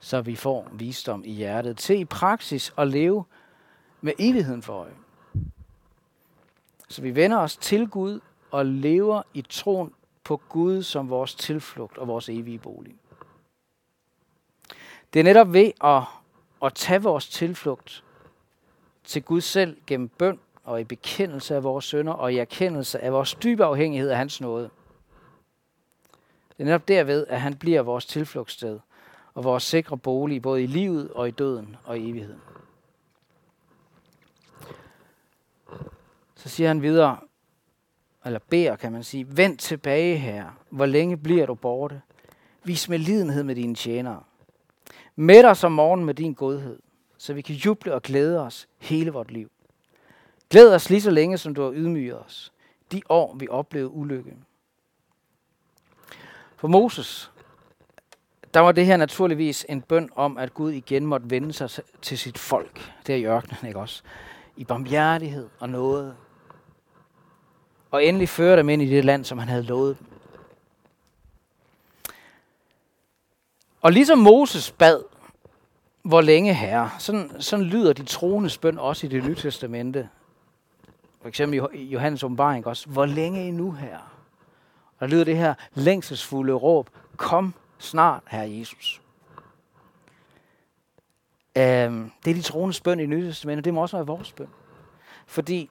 så 0.00 0.20
vi 0.20 0.36
får 0.36 0.68
visdom 0.72 1.24
i 1.24 1.32
hjertet 1.32 1.76
til 1.76 1.98
i 2.00 2.04
praksis 2.04 2.72
at 2.78 2.88
leve 2.88 3.24
med 4.00 4.12
evigheden 4.18 4.62
for 4.62 4.72
øje. 4.72 4.94
Så 6.92 7.02
vi 7.02 7.14
vender 7.14 7.38
os 7.38 7.56
til 7.56 7.88
Gud 7.88 8.20
og 8.50 8.66
lever 8.66 9.22
i 9.34 9.42
troen 9.42 9.92
på 10.24 10.36
Gud 10.48 10.82
som 10.82 11.10
vores 11.10 11.34
tilflugt 11.34 11.98
og 11.98 12.08
vores 12.08 12.28
evige 12.28 12.58
bolig. 12.58 12.94
Det 15.12 15.20
er 15.20 15.24
netop 15.24 15.52
ved 15.52 15.72
at, 15.84 16.02
at 16.64 16.74
tage 16.74 17.02
vores 17.02 17.28
tilflugt 17.28 18.04
til 19.04 19.22
Gud 19.22 19.40
selv 19.40 19.76
gennem 19.86 20.08
bøn 20.08 20.38
og 20.64 20.80
i 20.80 20.84
bekendelse 20.84 21.54
af 21.54 21.62
vores 21.62 21.84
sønder 21.84 22.12
og 22.12 22.32
i 22.32 22.38
erkendelse 22.38 22.98
af 22.98 23.12
vores 23.12 23.34
dybe 23.34 23.64
afhængighed 23.64 24.10
af 24.10 24.16
hans 24.16 24.40
nåde. 24.40 24.70
Det 26.48 26.58
er 26.58 26.64
netop 26.64 26.88
derved, 26.88 27.26
at 27.28 27.40
han 27.40 27.56
bliver 27.56 27.82
vores 27.82 28.06
tilflugtssted 28.06 28.80
og 29.34 29.44
vores 29.44 29.62
sikre 29.62 29.98
bolig, 29.98 30.42
både 30.42 30.62
i 30.62 30.66
livet 30.66 31.10
og 31.10 31.28
i 31.28 31.30
døden 31.30 31.76
og 31.84 31.98
i 31.98 32.10
evigheden. 32.10 32.40
Så 36.42 36.48
siger 36.48 36.68
han 36.68 36.82
videre, 36.82 37.18
eller 38.24 38.38
beder 38.50 38.76
kan 38.76 38.92
man 38.92 39.04
sige, 39.04 39.36
vend 39.36 39.58
tilbage 39.58 40.16
her. 40.16 40.60
Hvor 40.70 40.86
længe 40.86 41.16
bliver 41.16 41.46
du 41.46 41.54
borte? 41.54 42.02
Vis 42.64 42.88
med 42.88 42.98
lidenhed 42.98 43.42
med 43.42 43.54
dine 43.54 43.74
tjenere. 43.74 44.22
Mæt 45.16 45.44
os 45.44 45.64
om 45.64 45.72
morgenen 45.72 46.06
med 46.06 46.14
din 46.14 46.34
godhed, 46.34 46.78
så 47.18 47.34
vi 47.34 47.40
kan 47.40 47.54
juble 47.54 47.94
og 47.94 48.02
glæde 48.02 48.40
os 48.40 48.68
hele 48.78 49.10
vort 49.10 49.30
liv. 49.30 49.50
Glæd 50.50 50.74
os 50.74 50.90
lige 50.90 51.00
så 51.00 51.10
længe, 51.10 51.38
som 51.38 51.54
du 51.54 51.62
har 51.62 51.72
ydmyget 51.72 52.20
os. 52.24 52.52
De 52.92 53.02
år, 53.08 53.36
vi 53.36 53.48
oplevede 53.50 53.90
ulykke. 53.90 54.36
For 56.56 56.68
Moses, 56.68 57.32
der 58.54 58.60
var 58.60 58.72
det 58.72 58.86
her 58.86 58.96
naturligvis 58.96 59.66
en 59.68 59.82
bøn 59.82 60.08
om, 60.16 60.38
at 60.38 60.54
Gud 60.54 60.70
igen 60.70 61.06
måtte 61.06 61.30
vende 61.30 61.52
sig 61.52 61.70
til 62.02 62.18
sit 62.18 62.38
folk, 62.38 62.92
der 63.06 63.14
i 63.14 63.24
ørkenen, 63.24 63.68
ikke 63.68 63.80
også? 63.80 64.02
I 64.56 64.64
barmhjertighed 64.64 65.48
og 65.60 65.68
noget. 65.68 66.16
Og 67.92 68.04
endelig 68.04 68.28
føre 68.28 68.56
dem 68.56 68.68
ind 68.68 68.82
i 68.82 68.86
det 68.86 69.04
land, 69.04 69.24
som 69.24 69.38
han 69.38 69.48
havde 69.48 69.62
lovet 69.62 69.98
dem. 69.98 70.06
Og 73.82 73.92
ligesom 73.92 74.18
Moses 74.18 74.70
bad, 74.70 75.02
hvor 76.02 76.20
længe 76.20 76.54
herre, 76.54 76.90
sådan, 76.98 77.40
sådan 77.40 77.64
lyder 77.64 77.92
de 77.92 78.04
troende 78.04 78.50
bøn 78.60 78.78
også 78.78 79.06
i 79.06 79.10
det 79.10 79.24
nye 79.24 79.34
testamente. 79.34 80.08
For 81.20 81.28
eksempel 81.28 81.68
i 81.74 81.84
Johannes 81.84 82.22
åbenbaring 82.22 82.66
også. 82.66 82.88
Hvor 82.88 83.06
længe 83.06 83.48
endnu, 83.48 83.70
her? 83.70 83.98
Og 84.98 85.00
der 85.00 85.06
lyder 85.06 85.24
det 85.24 85.36
her 85.36 85.54
længselsfulde 85.74 86.52
råb. 86.52 86.90
Kom 87.16 87.54
snart, 87.78 88.22
Herre 88.26 88.50
Jesus. 88.58 89.00
Øhm, 91.58 92.10
det 92.24 92.30
er 92.30 92.34
de 92.34 92.42
troende 92.42 92.80
bøn 92.84 93.00
i 93.00 93.06
Nye 93.06 93.26
Testamentet. 93.26 93.64
Det 93.64 93.74
må 93.74 93.82
også 93.82 93.96
være 93.96 94.06
vores 94.06 94.32
bøn. 94.32 94.48
Fordi 95.26 95.70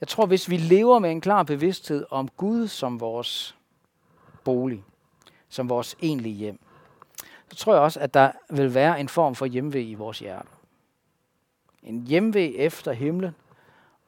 jeg 0.00 0.08
tror, 0.08 0.26
hvis 0.26 0.50
vi 0.50 0.56
lever 0.56 0.98
med 0.98 1.10
en 1.10 1.20
klar 1.20 1.42
bevidsthed 1.42 2.06
om 2.10 2.28
Gud 2.28 2.68
som 2.68 3.00
vores 3.00 3.56
bolig, 4.44 4.84
som 5.48 5.68
vores 5.68 5.96
egentlige 6.02 6.34
hjem, 6.34 6.58
så 7.50 7.56
tror 7.56 7.72
jeg 7.72 7.82
også, 7.82 8.00
at 8.00 8.14
der 8.14 8.32
vil 8.50 8.74
være 8.74 9.00
en 9.00 9.08
form 9.08 9.34
for 9.34 9.46
hjemve 9.46 9.82
i 9.82 9.94
vores 9.94 10.18
hjerte. 10.18 10.48
En 11.82 12.06
hjemve 12.06 12.56
efter 12.56 12.92
himlen 12.92 13.34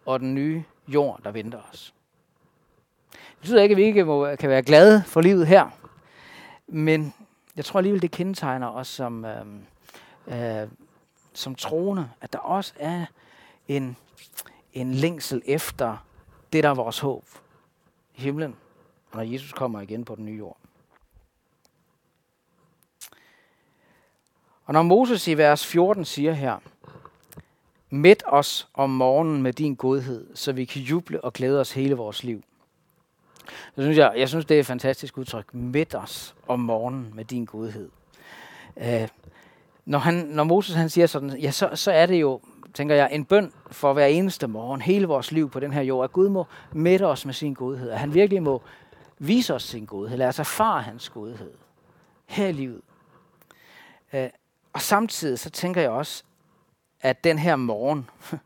og 0.06 0.20
den 0.20 0.34
nye 0.34 0.64
jord, 0.88 1.20
der 1.24 1.30
venter 1.30 1.60
os. 1.72 1.94
Det 3.12 3.40
betyder 3.40 3.62
ikke, 3.62 3.72
at 3.72 3.76
vi 3.76 3.84
ikke 3.84 4.04
må, 4.04 4.36
kan 4.36 4.50
være 4.50 4.62
glade 4.62 5.02
for 5.06 5.20
livet 5.20 5.46
her, 5.46 5.68
men 6.66 7.14
jeg 7.56 7.64
tror 7.64 7.78
alligevel, 7.78 8.02
det 8.02 8.10
kendetegner 8.10 8.68
os 8.68 8.88
som, 8.88 9.24
øh, 9.24 9.46
øh, 10.26 10.68
som 11.32 11.54
troende, 11.54 12.10
at 12.20 12.32
der 12.32 12.38
også 12.38 12.72
er 12.78 13.06
en, 13.68 13.96
en 14.80 14.94
længsel 14.94 15.42
efter 15.44 15.96
det, 16.52 16.64
der 16.64 16.70
er 16.70 16.74
vores 16.74 16.98
håb. 16.98 17.24
Himlen, 18.12 18.56
når 19.14 19.22
Jesus 19.22 19.52
kommer 19.52 19.80
igen 19.80 20.04
på 20.04 20.14
den 20.14 20.24
nye 20.24 20.36
jord. 20.36 20.58
Og 24.64 24.72
når 24.72 24.82
Moses 24.82 25.28
i 25.28 25.34
vers 25.34 25.66
14 25.66 26.04
siger 26.04 26.32
her, 26.32 26.58
Mæt 27.90 28.22
os 28.26 28.68
om 28.74 28.90
morgenen 28.90 29.42
med 29.42 29.52
din 29.52 29.74
godhed, 29.74 30.26
så 30.34 30.52
vi 30.52 30.64
kan 30.64 30.82
juble 30.82 31.24
og 31.24 31.32
glæde 31.32 31.60
os 31.60 31.72
hele 31.72 31.94
vores 31.94 32.24
liv. 32.24 32.42
Så 33.74 33.82
synes 33.82 33.98
jeg, 33.98 34.12
jeg 34.16 34.28
synes, 34.28 34.44
det 34.44 34.54
er 34.54 34.60
et 34.60 34.66
fantastisk 34.66 35.18
udtryk. 35.18 35.54
Mæt 35.54 35.94
os 35.94 36.34
om 36.48 36.60
morgenen 36.60 37.12
med 37.14 37.24
din 37.24 37.44
godhed. 37.44 37.88
Øh, 38.76 39.08
når, 39.84 39.98
han, 39.98 40.14
når 40.14 40.44
Moses 40.44 40.74
han 40.74 40.88
siger 40.88 41.06
sådan, 41.06 41.38
ja, 41.38 41.50
så, 41.50 41.70
så 41.74 41.92
er 41.92 42.06
det 42.06 42.20
jo, 42.20 42.40
tænker 42.78 42.94
jeg, 42.94 43.08
en 43.12 43.24
bøn 43.24 43.52
for 43.70 43.92
hver 43.92 44.06
eneste 44.06 44.46
morgen, 44.46 44.80
hele 44.82 45.06
vores 45.06 45.32
liv 45.32 45.50
på 45.50 45.60
den 45.60 45.72
her 45.72 45.82
jord, 45.82 46.04
at 46.04 46.12
Gud 46.12 46.28
må 46.28 46.46
mætte 46.72 47.06
os 47.06 47.24
med 47.24 47.34
sin 47.34 47.54
godhed. 47.54 47.90
At 47.90 47.98
han 47.98 48.14
virkelig 48.14 48.42
må 48.42 48.62
vise 49.18 49.54
os 49.54 49.62
sin 49.62 49.86
godhed. 49.86 50.16
Lad 50.16 50.28
os 50.28 50.38
erfare 50.38 50.82
hans 50.82 51.08
godhed 51.08 51.52
her 52.26 52.46
i 52.46 52.52
livet. 52.52 52.80
Uh, 54.12 54.20
og 54.72 54.80
samtidig 54.80 55.38
så 55.38 55.50
tænker 55.50 55.80
jeg 55.80 55.90
også, 55.90 56.24
at 57.00 57.24
den 57.24 57.38
her 57.38 57.56
morgen, 57.56 58.10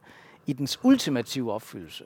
i 0.47 0.53
dens 0.53 0.79
ultimative 0.83 1.53
opfyldelse, 1.53 2.05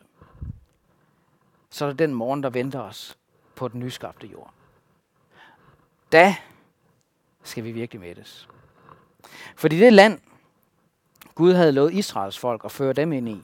så 1.70 1.85
er 1.85 1.89
det 1.89 1.99
den 1.99 2.14
morgen, 2.14 2.43
der 2.43 2.51
venter 2.51 2.81
os 2.81 3.18
på 3.55 3.68
den 3.68 3.81
nyskabte 3.81 4.27
jord. 4.27 4.53
Da 6.12 6.37
skal 7.43 7.64
vi 7.64 7.72
virkelig 7.72 8.01
mættes. 8.01 8.49
Fordi 9.57 9.79
det 9.79 9.93
land, 9.93 10.20
Gud 11.37 11.55
havde 11.55 11.72
lovet 11.72 11.93
Israels 11.93 12.39
folk 12.39 12.64
at 12.64 12.70
føre 12.70 12.93
dem 12.93 13.12
ind 13.12 13.28
i, 13.28 13.43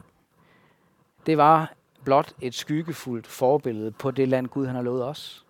det 1.27 1.39
var 1.39 1.75
blot 2.05 2.35
et 2.41 2.55
skyggefuldt 2.55 3.27
forbillede 3.27 3.91
på 3.91 4.11
det 4.11 4.29
land, 4.29 4.49
Gud 4.49 4.67
han 4.67 4.75
har 4.75 4.83
lovet 4.83 5.05
os. 5.05 5.47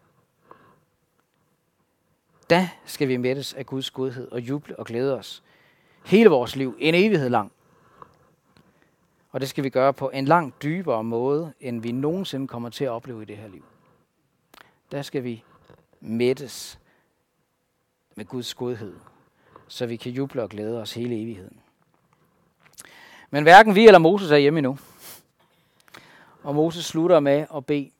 Da 2.50 2.70
skal 2.84 3.08
vi 3.08 3.16
mættes 3.16 3.54
af 3.54 3.66
Guds 3.66 3.90
godhed 3.90 4.32
og 4.32 4.40
juble 4.40 4.78
og 4.78 4.86
glæde 4.86 5.18
os 5.18 5.42
hele 6.04 6.30
vores 6.30 6.56
liv, 6.56 6.76
en 6.78 6.94
evighed 6.94 7.28
lang. 7.28 7.52
Og 9.30 9.40
det 9.40 9.48
skal 9.48 9.64
vi 9.64 9.70
gøre 9.70 9.92
på 9.92 10.10
en 10.10 10.24
langt 10.24 10.62
dybere 10.62 11.04
måde, 11.04 11.52
end 11.60 11.82
vi 11.82 11.92
nogensinde 11.92 12.48
kommer 12.48 12.68
til 12.68 12.84
at 12.84 12.90
opleve 12.90 13.22
i 13.22 13.24
det 13.24 13.36
her 13.36 13.48
liv. 13.48 13.64
Der 14.90 15.02
skal 15.02 15.24
vi 15.24 15.44
mættes 16.00 16.78
med 18.14 18.24
Guds 18.24 18.54
godhed, 18.54 18.96
så 19.68 19.86
vi 19.86 19.96
kan 19.96 20.12
juble 20.12 20.42
og 20.42 20.48
glæde 20.48 20.80
os 20.80 20.94
hele 20.94 21.22
evigheden. 21.22 21.61
Men 23.34 23.42
hverken 23.42 23.74
vi 23.74 23.86
eller 23.86 23.98
Moses 23.98 24.30
er 24.30 24.36
hjemme 24.36 24.58
endnu. 24.58 24.78
Og 26.42 26.54
Moses 26.54 26.86
slutter 26.86 27.20
med 27.20 27.46
at 27.56 27.66
bede, 27.66 27.90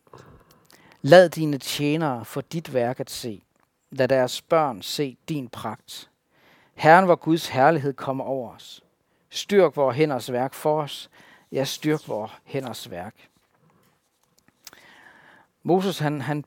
Lad 1.03 1.29
dine 1.29 1.59
tjenere 1.59 2.25
for 2.25 2.41
dit 2.41 2.75
værk 2.75 3.01
at 3.01 3.11
se. 3.11 3.43
Lad 3.91 4.09
deres 4.09 4.43
børn 4.43 4.83
se 4.83 5.17
din 5.29 5.49
pragt. 5.49 6.11
Herren, 6.75 7.05
hvor 7.05 7.15
Guds 7.15 7.49
herlighed 7.49 7.93
kommer 7.93 8.25
over 8.25 8.55
os. 8.55 8.83
Styrk 9.31 9.77
vores 9.77 9.97
hænders 9.97 10.33
værk 10.33 10.55
for 10.55 10.83
os. 10.83 11.11
Ja, 11.53 11.65
styrk 11.65 12.09
vores 12.09 12.33
hænders 12.45 12.91
værk. 12.91 13.29
Moses, 15.63 15.99
han, 15.99 16.21
han, 16.21 16.45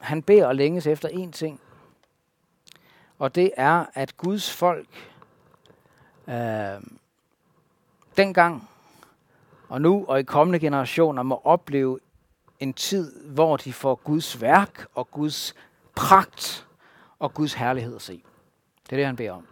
han 0.00 0.22
beder 0.22 0.46
og 0.46 0.54
længes 0.54 0.86
efter 0.86 1.08
én 1.08 1.30
ting. 1.30 1.60
Og 3.18 3.34
det 3.34 3.50
er, 3.56 3.84
at 3.94 4.16
Guds 4.16 4.52
folk 4.52 5.12
øh, 6.28 6.80
dengang 8.16 8.68
og 9.68 9.80
nu 9.82 10.04
og 10.08 10.20
i 10.20 10.22
kommende 10.22 10.58
generationer 10.58 11.22
må 11.22 11.40
opleve 11.44 11.98
en 12.60 12.74
tid, 12.74 13.24
hvor 13.24 13.56
de 13.56 13.72
får 13.72 13.94
Guds 13.94 14.40
værk 14.40 14.86
og 14.94 15.10
Guds 15.10 15.54
pragt 15.94 16.66
og 17.18 17.34
Guds 17.34 17.54
herlighed 17.54 17.96
at 17.96 18.02
se. 18.02 18.22
Det 18.84 18.92
er 18.92 18.96
det, 18.96 19.06
han 19.06 19.16
beder 19.16 19.32
om. 19.32 19.46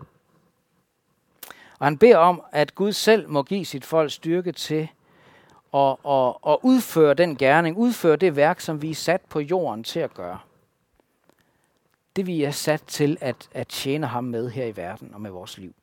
Og 1.78 1.86
han 1.86 1.98
beder 1.98 2.16
om, 2.16 2.42
at 2.52 2.74
Gud 2.74 2.92
selv 2.92 3.28
må 3.28 3.42
give 3.42 3.64
sit 3.64 3.84
folk 3.84 4.10
styrke 4.10 4.52
til 4.52 4.88
at, 5.74 5.96
at, 6.08 6.34
at 6.46 6.56
udføre 6.62 7.14
den 7.14 7.36
gerning, 7.36 7.76
udføre 7.76 8.16
det 8.16 8.36
værk, 8.36 8.60
som 8.60 8.82
vi 8.82 8.90
er 8.90 8.94
sat 8.94 9.20
på 9.20 9.40
jorden 9.40 9.84
til 9.84 10.00
at 10.00 10.14
gøre. 10.14 10.38
Det 12.16 12.26
vi 12.26 12.42
er 12.42 12.50
sat 12.50 12.82
til 12.86 13.18
at, 13.20 13.48
at 13.52 13.68
tjene 13.68 14.06
ham 14.06 14.24
med 14.24 14.50
her 14.50 14.64
i 14.64 14.76
verden 14.76 15.14
og 15.14 15.20
med 15.20 15.30
vores 15.30 15.58
liv. 15.58 15.74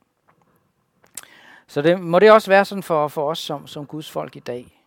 Så 1.68 1.82
det, 1.82 2.02
må 2.02 2.20
det 2.20 2.32
også 2.32 2.52
være 2.52 2.66
sådan 2.66 2.84
for, 2.84 3.08
for 3.08 3.30
os 3.30 3.40
som, 3.40 3.68
som 3.68 3.86
Guds 3.86 4.12
folk 4.12 4.36
i 4.36 4.40
dag. 4.40 4.84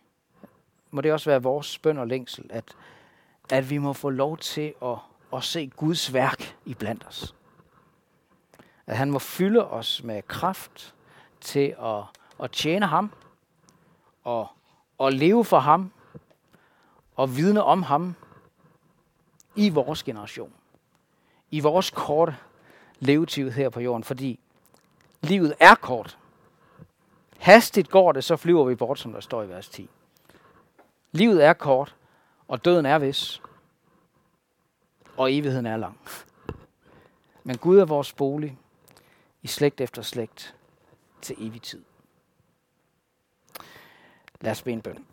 Må 0.91 1.01
det 1.01 1.13
også 1.13 1.29
være 1.29 1.43
vores 1.43 1.77
bøn 1.77 1.97
og 1.97 2.07
længsel, 2.07 2.45
at, 2.49 2.65
at 3.49 3.69
vi 3.69 3.77
må 3.77 3.93
få 3.93 4.09
lov 4.09 4.37
til 4.37 4.73
at, 4.83 4.97
at 5.33 5.43
se 5.43 5.71
Guds 5.75 6.13
værk 6.13 6.55
i 6.65 6.73
blandt 6.73 7.05
os. 7.07 7.35
At 8.87 8.97
han 8.97 9.11
må 9.11 9.19
fylde 9.19 9.67
os 9.67 10.03
med 10.03 10.21
kraft 10.21 10.95
til 11.41 11.75
at, 11.83 12.03
at 12.43 12.51
tjene 12.51 12.85
ham, 12.85 13.11
og, 14.23 14.47
og 14.97 15.13
leve 15.13 15.45
for 15.45 15.59
ham, 15.59 15.91
og 17.15 17.37
vidne 17.37 17.63
om 17.63 17.83
ham 17.83 18.15
i 19.55 19.69
vores 19.69 20.03
generation. 20.03 20.53
I 21.51 21.59
vores 21.59 21.89
korte 21.89 22.35
levetid 22.99 23.51
her 23.51 23.69
på 23.69 23.79
jorden, 23.79 24.03
fordi 24.03 24.39
livet 25.21 25.53
er 25.59 25.75
kort. 25.75 26.17
Hastigt 27.41 27.89
går 27.89 28.11
det, 28.11 28.23
så 28.23 28.37
flyver 28.37 28.65
vi 28.65 28.75
bort, 28.75 28.99
som 28.99 29.13
der 29.13 29.19
står 29.19 29.43
i 29.43 29.49
vers 29.49 29.69
10. 29.69 29.89
Livet 31.11 31.45
er 31.45 31.53
kort, 31.53 31.95
og 32.47 32.65
døden 32.65 32.85
er 32.85 32.99
vis, 32.99 33.41
og 35.17 35.33
evigheden 35.33 35.65
er 35.65 35.77
lang. 35.77 35.99
Men 37.43 37.57
Gud 37.57 37.77
er 37.77 37.85
vores 37.85 38.13
bolig 38.13 38.57
i 39.41 39.47
slægt 39.47 39.81
efter 39.81 40.01
slægt 40.01 40.55
til 41.21 41.35
evig 41.47 41.61
tid. 41.61 41.83
Lad 44.41 44.51
os 44.51 44.61
bede 44.61 44.73
en 44.73 44.81
bøn. 44.81 45.05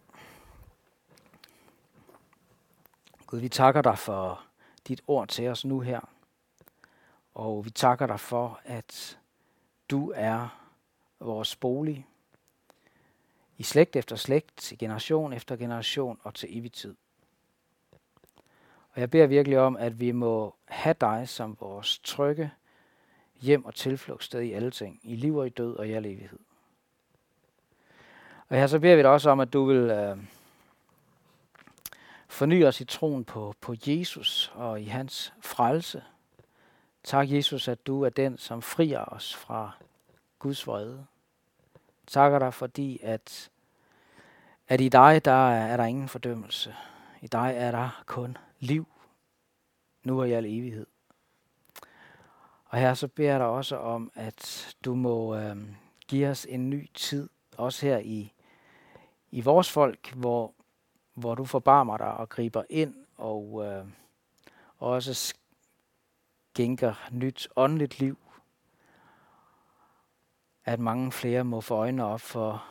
Gud, 3.27 3.39
vi 3.41 3.49
takker 3.49 3.83
dig 3.83 3.99
for 3.99 4.45
dit 4.89 5.01
ord 5.07 5.29
til 5.29 5.49
os 5.49 5.65
nu 5.65 5.81
her. 5.81 6.01
Og 7.35 7.65
vi 7.65 7.71
takker 7.71 8.07
dig 8.07 8.21
for, 8.21 8.61
at 8.65 9.19
du 9.91 10.13
er 10.15 10.49
vores 11.21 11.57
bolig 11.57 12.07
i 13.59 13.63
slægt 13.63 13.97
efter 13.97 14.17
slægt, 14.17 14.73
i 14.73 14.77
generation 14.77 15.33
efter 15.33 15.57
generation 15.57 16.19
og 16.23 16.35
til 16.35 16.59
evig 16.59 16.73
tid. 16.73 16.95
Og 18.93 19.01
jeg 19.01 19.11
beder 19.11 19.27
virkelig 19.27 19.59
om, 19.59 19.77
at 19.77 20.01
vi 20.01 20.13
må 20.13 20.55
have 20.65 20.95
dig 21.01 21.29
som 21.29 21.57
vores 21.61 21.99
trygge 21.99 22.51
hjem 23.41 23.65
og 23.65 23.75
tilflugtssted 23.75 24.41
i 24.41 24.53
alle 24.53 24.71
ting, 24.71 25.01
i 25.03 25.17
liv 25.17 25.37
og 25.37 25.47
i 25.47 25.51
død 25.51 25.77
og 25.77 25.89
i 25.89 25.93
al 25.93 26.07
evighed. 26.07 26.39
Og 28.49 28.57
her 28.57 28.67
så 28.67 28.79
beder 28.79 28.97
vi 28.97 29.03
dig 29.03 29.11
også 29.11 29.31
om, 29.31 29.41
at 29.41 29.53
du 29.53 29.65
vil 29.65 29.91
øh, 29.91 30.19
forny 32.29 32.65
os 32.65 32.81
i 32.81 32.85
troen 32.85 33.25
på, 33.25 33.55
på 33.61 33.75
Jesus 33.87 34.53
og 34.55 34.81
i 34.81 34.85
hans 34.85 35.33
frelse 35.41 36.03
Tak, 37.09 37.31
Jesus, 37.31 37.69
at 37.69 37.87
du 37.87 38.03
er 38.03 38.09
den, 38.09 38.39
som 38.39 38.63
frier 38.63 39.05
os 39.05 39.37
fra 39.37 39.71
Guds 40.39 40.67
vrede. 40.67 41.07
Takker 42.09 42.39
dig, 42.39 42.55
fordi 42.55 43.01
at, 43.03 43.51
at 44.69 44.81
i 44.81 44.89
dig 44.89 45.25
der 45.25 45.51
er, 45.51 45.67
er 45.67 45.77
der 45.77 45.85
ingen 45.85 46.09
fordømmelse. 46.09 46.75
I 47.21 47.27
dig 47.27 47.55
er 47.57 47.71
der 47.71 48.03
kun 48.07 48.37
liv, 48.59 48.87
nu 50.05 50.21
og 50.21 50.29
i 50.29 50.33
al 50.33 50.45
evighed. 50.47 50.87
Og 52.65 52.79
her 52.79 52.95
så 52.95 53.09
beder 53.09 53.31
jeg 53.31 53.41
dig 53.41 53.47
også 53.47 53.77
om, 53.77 54.13
at 54.15 54.77
du 54.85 54.95
må 54.95 55.37
øh, 55.37 55.57
give 56.09 56.29
os 56.29 56.47
en 56.49 56.71
ny 56.71 56.91
tid, 56.95 57.29
også 57.57 57.87
her 57.87 57.99
i, 57.99 58.33
i 59.31 59.41
vores 59.41 59.73
folk, 59.73 60.13
hvor, 60.13 60.55
hvor 61.15 61.35
du 61.35 61.45
forbarmer 61.45 61.97
dig 61.97 62.15
og 62.15 62.29
griber 62.29 62.63
ind 62.71 62.95
og 63.17 63.65
øh, 63.67 63.87
også 64.79 65.35
skænker 66.55 67.09
nyt 67.13 67.49
åndeligt 67.57 68.01
liv. 68.01 68.19
At 70.69 70.81
mange 70.81 71.13
flere 71.13 71.45
må 71.45 71.61
få 71.61 71.75
øjnene 71.75 72.05
op 72.05 72.21
for 72.21 72.65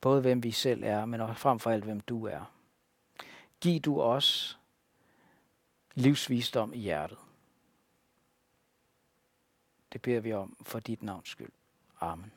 både 0.00 0.20
hvem 0.20 0.42
vi 0.42 0.50
selv 0.50 0.82
er, 0.84 1.04
men 1.04 1.20
også 1.20 1.34
frem 1.34 1.58
for 1.58 1.70
alt 1.70 1.84
hvem 1.84 2.00
du 2.00 2.26
er. 2.26 2.52
Giv 3.60 3.80
du 3.80 4.02
os 4.02 4.58
livsvisdom 5.94 6.72
i 6.72 6.78
hjertet. 6.78 7.18
Det 9.92 10.02
beder 10.02 10.20
vi 10.20 10.32
om 10.32 10.56
for 10.62 10.80
dit 10.80 11.02
navns 11.02 11.28
skyld. 11.28 11.52
Amen. 12.00 12.32